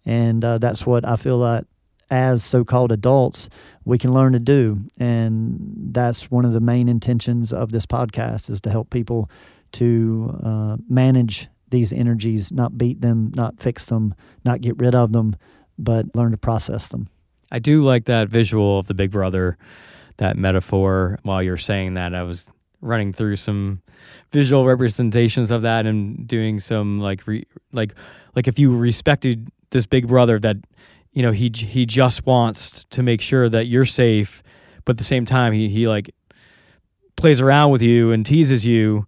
And 0.04 0.44
uh, 0.44 0.58
that's 0.58 0.86
what 0.86 1.06
I 1.06 1.16
feel 1.16 1.38
like 1.38 1.64
as 2.10 2.42
so 2.42 2.64
called 2.64 2.92
adults, 2.92 3.48
we 3.84 3.98
can 3.98 4.12
learn 4.12 4.32
to 4.32 4.38
do. 4.38 4.78
And 4.98 5.58
that's 5.92 6.30
one 6.30 6.44
of 6.44 6.52
the 6.52 6.60
main 6.60 6.88
intentions 6.88 7.52
of 7.52 7.70
this 7.72 7.86
podcast 7.86 8.50
is 8.50 8.60
to 8.62 8.70
help 8.70 8.90
people 8.90 9.30
to 9.72 10.38
uh, 10.42 10.76
manage 10.88 11.48
these 11.70 11.92
energies, 11.92 12.50
not 12.50 12.78
beat 12.78 13.02
them, 13.02 13.30
not 13.34 13.60
fix 13.60 13.86
them, 13.86 14.14
not 14.44 14.60
get 14.60 14.78
rid 14.78 14.94
of 14.94 15.12
them, 15.12 15.36
but 15.78 16.06
learn 16.14 16.30
to 16.30 16.38
process 16.38 16.88
them. 16.88 17.08
I 17.52 17.58
do 17.58 17.82
like 17.82 18.06
that 18.06 18.28
visual 18.28 18.78
of 18.78 18.86
the 18.86 18.94
big 18.94 19.10
brother, 19.10 19.58
that 20.16 20.36
metaphor. 20.36 21.18
While 21.22 21.42
you're 21.42 21.56
saying 21.56 21.94
that, 21.94 22.14
I 22.14 22.22
was 22.22 22.50
running 22.80 23.12
through 23.12 23.36
some 23.36 23.82
visual 24.30 24.64
representations 24.64 25.50
of 25.50 25.62
that 25.62 25.86
and 25.86 26.26
doing 26.26 26.60
some 26.60 27.00
like 27.00 27.26
re, 27.26 27.44
like 27.72 27.94
like 28.34 28.46
if 28.46 28.58
you 28.58 28.76
respected 28.76 29.48
this 29.70 29.86
big 29.86 30.06
brother 30.06 30.38
that 30.38 30.56
you 31.12 31.22
know 31.22 31.32
he 31.32 31.50
he 31.54 31.84
just 31.84 32.24
wants 32.26 32.84
to 32.84 33.02
make 33.02 33.20
sure 33.20 33.48
that 33.48 33.66
you're 33.66 33.84
safe 33.84 34.42
but 34.84 34.92
at 34.92 34.98
the 34.98 35.04
same 35.04 35.26
time 35.26 35.52
he 35.52 35.68
he 35.68 35.88
like 35.88 36.14
plays 37.18 37.40
around 37.40 37.70
with 37.70 37.82
you 37.82 38.10
and 38.12 38.24
teases 38.24 38.64
you. 38.64 39.06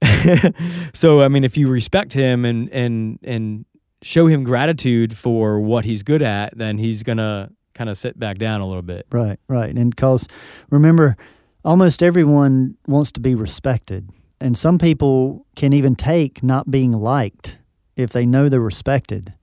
so 0.94 1.22
I 1.22 1.28
mean, 1.28 1.42
if 1.42 1.56
you 1.56 1.68
respect 1.68 2.12
him 2.12 2.44
and 2.44 2.70
and 2.70 3.18
and 3.24 3.64
show 4.02 4.28
him 4.28 4.44
gratitude 4.44 5.16
for 5.16 5.58
what 5.58 5.84
he's 5.84 6.04
good 6.04 6.22
at, 6.22 6.56
then 6.56 6.78
he's 6.78 7.02
gonna 7.02 7.50
kind 7.74 7.90
of 7.90 7.98
sit 7.98 8.18
back 8.18 8.38
down 8.38 8.60
a 8.60 8.66
little 8.66 8.82
bit. 8.82 9.06
Right, 9.10 9.40
right. 9.48 9.74
And 9.74 9.90
because 9.94 10.28
remember, 10.70 11.16
almost 11.64 12.02
everyone 12.02 12.76
wants 12.86 13.12
to 13.12 13.20
be 13.20 13.34
respected. 13.34 14.08
And 14.40 14.56
some 14.56 14.78
people 14.78 15.46
can 15.56 15.72
even 15.72 15.94
take 15.94 16.42
not 16.42 16.70
being 16.70 16.92
liked 16.92 17.58
if 17.96 18.10
they 18.10 18.24
know 18.24 18.48
they're 18.48 18.60
respected. 18.60 19.34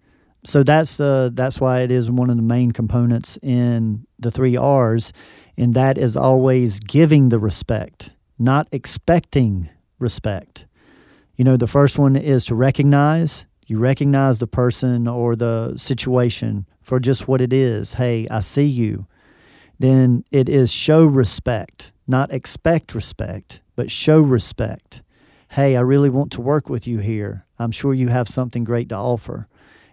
So 0.44 0.64
that's 0.64 1.00
uh, 1.00 1.30
that's 1.34 1.60
why 1.60 1.82
it 1.82 1.92
is 1.92 2.10
one 2.10 2.30
of 2.30 2.38
the 2.38 2.42
main 2.42 2.72
components 2.72 3.38
in 3.42 4.08
the 4.18 4.32
three 4.32 4.56
R's, 4.56 5.12
and 5.58 5.74
that 5.74 5.98
is 5.98 6.16
always 6.16 6.80
giving 6.80 7.30
the 7.30 7.40
respect, 7.40 8.14
not 8.40 8.68
expecting 8.72 9.70
respect. 10.00 10.66
You 11.36 11.44
know, 11.44 11.58
the 11.58 11.68
first 11.68 12.00
one 12.00 12.16
is 12.16 12.46
to 12.46 12.56
recognize. 12.56 13.46
You 13.68 13.78
recognize 13.78 14.40
the 14.40 14.48
person 14.48 15.08
or 15.08 15.36
the 15.36 15.76
situation 15.76 16.66
for 16.82 17.00
just 17.00 17.28
what 17.28 17.42
it 17.42 17.52
is. 17.52 17.96
Hey, 17.96 18.28
I 18.32 18.40
see 18.40 18.66
you. 18.66 19.06
Then 19.78 20.24
it 20.32 20.48
is 20.48 20.72
show 20.72 21.04
respect, 21.06 21.92
not 22.08 22.32
expect 22.32 22.96
respect, 22.96 23.62
but 23.76 23.92
show 23.92 24.20
respect. 24.20 25.02
Hey, 25.52 25.76
I 25.76 25.82
really 25.82 26.10
want 26.10 26.32
to 26.34 26.42
work 26.42 26.70
with 26.70 26.88
you 26.88 27.00
here. 27.00 27.46
I'm 27.60 27.72
sure 27.72 27.94
you 27.94 28.10
have 28.10 28.28
something 28.28 28.64
great 28.64 28.90
to 28.90 28.96
offer. 28.96 29.48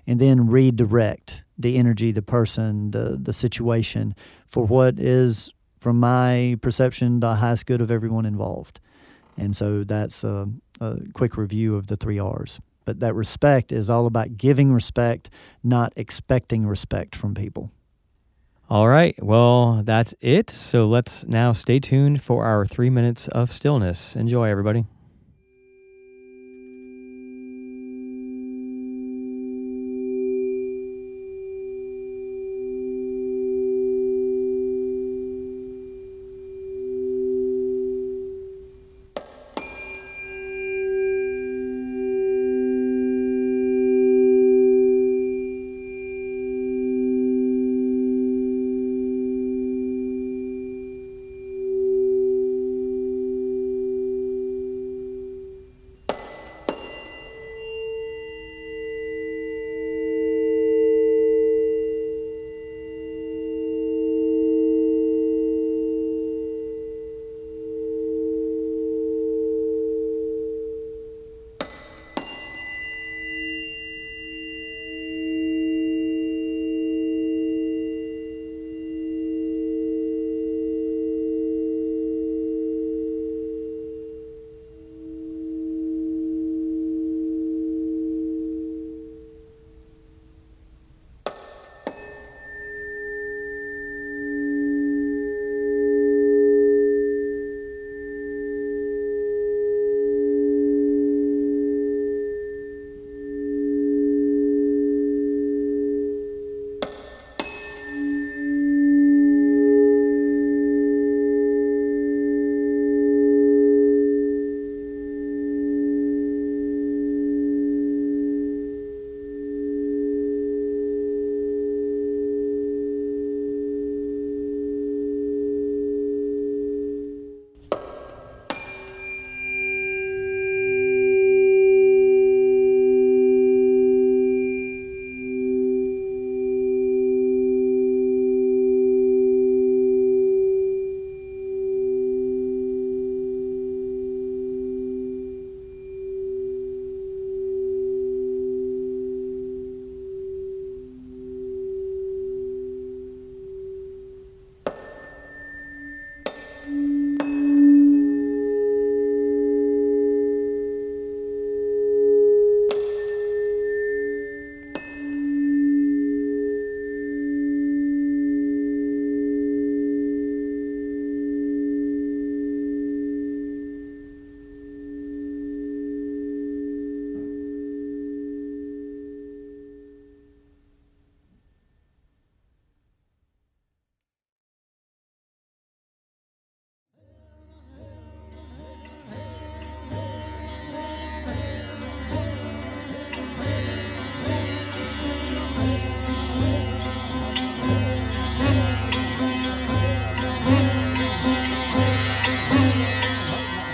And 0.06 0.20
then 0.20 0.48
redirect 0.48 1.44
the 1.58 1.76
energy, 1.76 2.12
the 2.12 2.22
person, 2.22 2.90
the, 2.90 3.18
the 3.20 3.32
situation 3.32 4.14
for 4.48 4.66
what 4.66 4.98
is, 4.98 5.52
from 5.80 5.98
my 5.98 6.58
perception, 6.60 7.20
the 7.20 7.36
highest 7.36 7.66
good 7.66 7.80
of 7.80 7.90
everyone 7.90 8.26
involved. 8.26 8.80
And 9.36 9.56
so 9.56 9.82
that's 9.82 10.22
a, 10.24 10.48
a 10.80 10.98
quick 11.14 11.36
review 11.36 11.76
of 11.76 11.86
the 11.86 11.96
three 11.96 12.18
R's. 12.18 12.60
But 12.84 13.00
that 13.00 13.14
respect 13.14 13.72
is 13.72 13.88
all 13.88 14.06
about 14.06 14.36
giving 14.36 14.72
respect, 14.72 15.30
not 15.62 15.92
expecting 15.96 16.66
respect 16.66 17.16
from 17.16 17.34
people. 17.34 17.70
All 18.74 18.88
right. 18.88 19.14
Well, 19.22 19.82
that's 19.84 20.16
it. 20.20 20.50
So 20.50 20.88
let's 20.88 21.24
now 21.28 21.52
stay 21.52 21.78
tuned 21.78 22.20
for 22.20 22.44
our 22.44 22.66
three 22.66 22.90
minutes 22.90 23.28
of 23.28 23.52
stillness. 23.52 24.16
Enjoy, 24.16 24.50
everybody. 24.50 24.84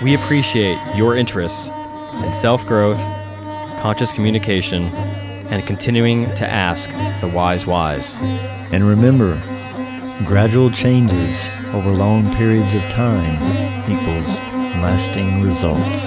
We 0.02 0.14
appreciate 0.14 0.78
your 0.96 1.14
interest 1.14 1.66
in 2.24 2.32
self 2.32 2.66
growth, 2.66 3.00
conscious 3.80 4.12
communication, 4.12 4.84
and 5.50 5.66
continuing 5.66 6.34
to 6.36 6.48
ask 6.48 6.88
the 7.20 7.28
wise 7.28 7.66
whys. 7.66 8.16
And 8.72 8.82
remember, 8.82 9.34
gradual 10.24 10.70
changes 10.70 11.50
over 11.74 11.90
long 11.90 12.34
periods 12.34 12.72
of 12.72 12.82
time 12.84 13.34
equals 13.90 14.38
lasting 14.80 15.42
results. 15.42 16.06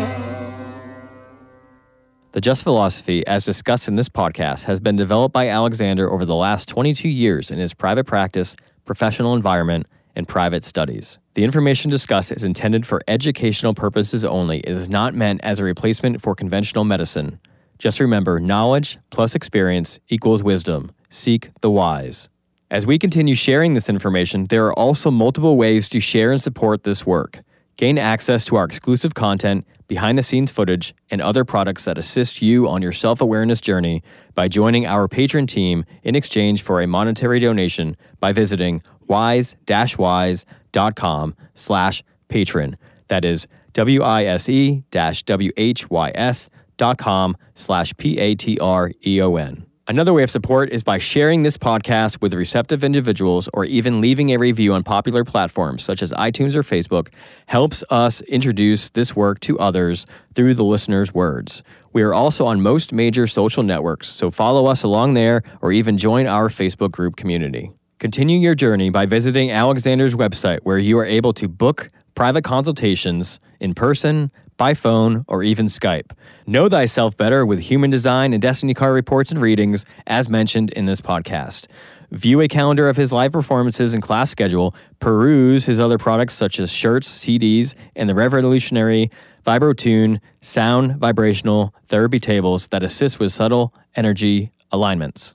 The 2.32 2.42
Just 2.42 2.64
Philosophy, 2.64 3.24
as 3.28 3.46
discussed 3.46 3.88
in 3.88 3.96
this 3.96 4.10
podcast, 4.10 4.64
has 4.64 4.80
been 4.80 4.96
developed 4.96 5.34
by 5.34 5.50
Alexander 5.50 6.12
over 6.12 6.26
the 6.26 6.34
last 6.34 6.68
22 6.68 7.08
years 7.08 7.52
in 7.52 7.60
his 7.60 7.76
private 7.76 8.06
practice, 8.06 8.56
professional 8.86 9.36
environment, 9.36 9.86
and 10.16 10.28
private 10.28 10.64
studies. 10.64 11.20
The 11.34 11.44
information 11.44 11.90
discussed 11.90 12.32
is 12.32 12.44
intended 12.44 12.86
for 12.86 13.02
educational 13.08 13.74
purposes 13.74 14.24
only. 14.24 14.60
It 14.60 14.72
is 14.72 14.90
not 14.90 15.16
meant 15.16 15.42
as 15.44 15.60
a 15.60 15.64
replacement 15.64 16.22
for 16.22 16.36
conventional 16.36 16.84
medicine. 16.84 17.40
Just 17.80 18.00
remember 18.00 18.40
knowledge 18.40 18.98
plus 19.10 19.36
experience 19.36 20.00
equals 20.08 20.44
wisdom. 20.44 20.92
Seek 21.10 21.52
the 21.62 21.70
wise. 21.70 22.30
As 22.72 22.88
we 22.88 22.98
continue 22.98 23.36
sharing 23.36 23.74
this 23.74 23.90
information, 23.90 24.46
there 24.46 24.66
are 24.66 24.74
also 24.74 25.12
multiple 25.12 25.58
ways 25.58 25.90
to 25.90 26.00
share 26.00 26.32
and 26.32 26.42
support 26.42 26.84
this 26.84 27.06
work. 27.06 27.42
Gain 27.76 27.98
access 27.98 28.46
to 28.46 28.56
our 28.56 28.66
exclusive 28.66 29.14
content, 29.16 29.66
behind 29.88 30.18
the 30.18 30.24
scenes 30.24 30.52
footage, 30.52 30.96
and 31.12 31.22
other 31.22 31.44
products 31.44 31.86
that 31.86 31.98
assist 31.98 32.42
you 32.42 32.68
on 32.68 32.82
your 32.82 32.92
self 32.92 33.22
awareness 33.22 33.62
journey 33.62 34.02
by 34.34 34.48
joining 34.48 34.86
our 34.86 35.08
Patreon 35.08 35.48
team 35.48 35.86
in 36.02 36.16
exchange 36.16 36.62
for 36.62 36.82
a 36.82 36.88
monetary 36.88 37.40
donation 37.40 37.96
by 38.20 38.32
visiting 38.32 38.82
wise-whys.com 39.08 41.36
slash 41.56 42.04
Patreon. 42.30 42.76
That 43.08 43.26
is 43.26 43.48
W-I-S-E 43.74 44.84
dash 44.92 45.24
W-H-Y-S 45.24 46.50
dot 46.78 46.98
com 46.98 47.36
slash 47.56 47.94
P-A-T-R-E-O-N. 47.98 49.66
Another 49.86 50.14
way 50.14 50.24
of 50.24 50.32
support 50.32 50.70
is 50.70 50.82
by 50.82 50.98
sharing 50.98 51.44
this 51.44 51.58
podcast 51.58 52.22
with 52.22 52.34
receptive 52.34 52.86
individuals 52.86 53.50
or 53.54 53.66
even 53.66 54.00
leaving 54.00 54.30
a 54.30 54.38
review 54.38 54.74
on 54.74 54.82
popular 54.82 55.26
platforms 55.26 55.84
such 55.84 56.02
as 56.02 56.14
iTunes 56.14 56.56
or 56.56 56.64
Facebook 56.64 57.10
helps 57.48 57.84
us 57.90 58.22
introduce 58.22 58.90
this 58.92 59.14
work 59.14 59.42
to 59.42 59.60
others 59.60 60.06
through 60.36 60.54
the 60.54 60.64
listener's 60.64 61.14
words. 61.14 61.64
We 61.92 62.02
are 62.02 62.14
also 62.14 62.46
on 62.46 62.62
most 62.62 62.94
major 62.94 63.28
social 63.28 63.62
networks, 63.62 64.08
so 64.08 64.32
follow 64.32 64.68
us 64.68 64.84
along 64.84 65.16
there 65.16 65.44
or 65.62 65.74
even 65.74 65.98
join 65.98 66.28
our 66.28 66.48
Facebook 66.48 66.92
group 66.92 67.18
community. 67.18 67.74
Continue 68.04 68.38
your 68.38 68.54
journey 68.54 68.90
by 68.90 69.06
visiting 69.06 69.50
Alexander's 69.50 70.14
website 70.14 70.60
where 70.64 70.78
you 70.78 71.00
are 71.00 71.06
able 71.06 71.32
to 71.32 71.48
book 71.48 71.88
private 72.16 72.44
consultations 72.44 73.40
in 73.62 73.74
person, 73.74 74.30
by 74.58 74.74
phone, 74.74 75.24
or 75.30 75.42
even 75.42 75.68
Skype. 75.68 76.12
Know 76.46 76.68
thyself 76.68 77.16
better 77.16 77.46
with 77.46 77.60
human 77.62 77.90
design 77.90 78.34
and 78.34 78.42
destiny 78.42 78.74
card 78.74 78.94
reports 78.94 79.32
and 79.32 79.40
readings, 79.40 79.86
as 80.06 80.28
mentioned 80.28 80.70
in 80.72 80.86
this 80.86 81.00
podcast. 81.00 81.68
View 82.12 82.42
a 82.42 82.50
calendar 82.50 82.90
of 82.90 82.98
his 82.98 83.14
live 83.14 83.32
performances 83.32 83.94
and 83.94 84.04
class 84.04 84.30
schedule, 84.30 84.76
peruse 85.00 85.66
his 85.66 85.80
other 85.80 85.98
products 85.98 86.34
such 86.34 86.60
as 86.60 86.70
shirts, 86.70 87.10
CDs, 87.10 87.74
and 87.96 88.10
the 88.10 88.16
revolutionary 88.16 89.12
VibroTune 89.46 90.20
sound 90.42 90.98
vibrational 90.98 91.74
therapy 91.88 92.20
tables 92.20 92.68
that 92.68 92.84
assist 92.84 93.22
with 93.22 93.32
subtle 93.32 93.74
energy 93.96 94.52
alignments. 94.74 95.34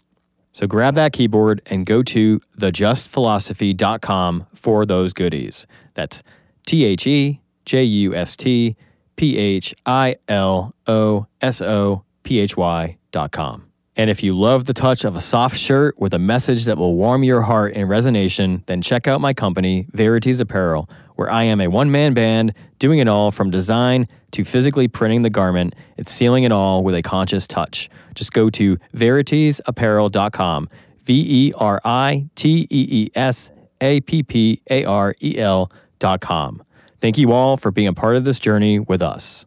So 0.52 0.66
grab 0.66 0.94
that 0.96 1.12
keyboard 1.12 1.62
and 1.66 1.86
go 1.86 2.02
to 2.02 2.40
thejustphilosophy.com 2.58 4.46
for 4.54 4.86
those 4.86 5.12
goodies. 5.12 5.66
That's 5.94 6.22
T 6.66 6.84
H 6.84 7.06
E 7.06 7.40
J 7.64 7.84
U 7.84 8.14
S 8.14 8.36
T 8.36 8.76
P 9.16 9.36
H 9.36 9.74
I 9.86 10.16
L 10.26 10.74
O 10.86 11.26
S 11.40 11.60
O 11.60 12.04
P 12.22 12.38
H 12.38 12.56
Y.com. 12.56 13.64
And 13.96 14.10
if 14.10 14.22
you 14.22 14.38
love 14.38 14.66
the 14.66 14.74
touch 14.74 15.04
of 15.04 15.16
a 15.16 15.20
soft 15.20 15.58
shirt 15.58 15.98
with 15.98 16.14
a 16.14 16.20
message 16.20 16.66
that 16.66 16.78
will 16.78 16.94
warm 16.94 17.24
your 17.24 17.42
heart 17.42 17.74
in 17.74 17.88
resonation, 17.88 18.64
then 18.66 18.80
check 18.80 19.08
out 19.08 19.20
my 19.20 19.34
company, 19.34 19.88
Veritees 19.92 20.40
Apparel, 20.40 20.88
where 21.16 21.28
I 21.28 21.42
am 21.42 21.60
a 21.60 21.66
one 21.66 21.90
man 21.90 22.14
band 22.14 22.54
doing 22.78 23.00
it 23.00 23.08
all 23.08 23.32
from 23.32 23.50
design 23.50 24.06
to 24.32 24.44
physically 24.44 24.88
printing 24.88 25.22
the 25.22 25.30
garment 25.30 25.74
and 25.96 26.08
sealing 26.08 26.44
it 26.44 26.52
all 26.52 26.84
with 26.84 26.94
a 26.94 27.02
conscious 27.02 27.46
touch. 27.46 27.88
Just 28.14 28.32
go 28.32 28.50
to 28.50 28.76
veriteesapparel.com, 28.94 30.68
V 31.04 31.26
E 31.48 31.52
R 31.56 31.80
I 31.84 32.28
T 32.34 32.66
E 32.70 32.88
E 32.90 33.10
S 33.14 33.50
A 33.80 34.00
P 34.00 34.22
P 34.22 34.62
A 34.70 34.84
R 34.84 35.14
E 35.22 35.38
L.com. 35.38 36.62
Thank 37.00 37.16
you 37.16 37.32
all 37.32 37.56
for 37.56 37.70
being 37.70 37.88
a 37.88 37.94
part 37.94 38.16
of 38.16 38.24
this 38.24 38.38
journey 38.38 38.78
with 38.78 39.02
us. 39.02 39.46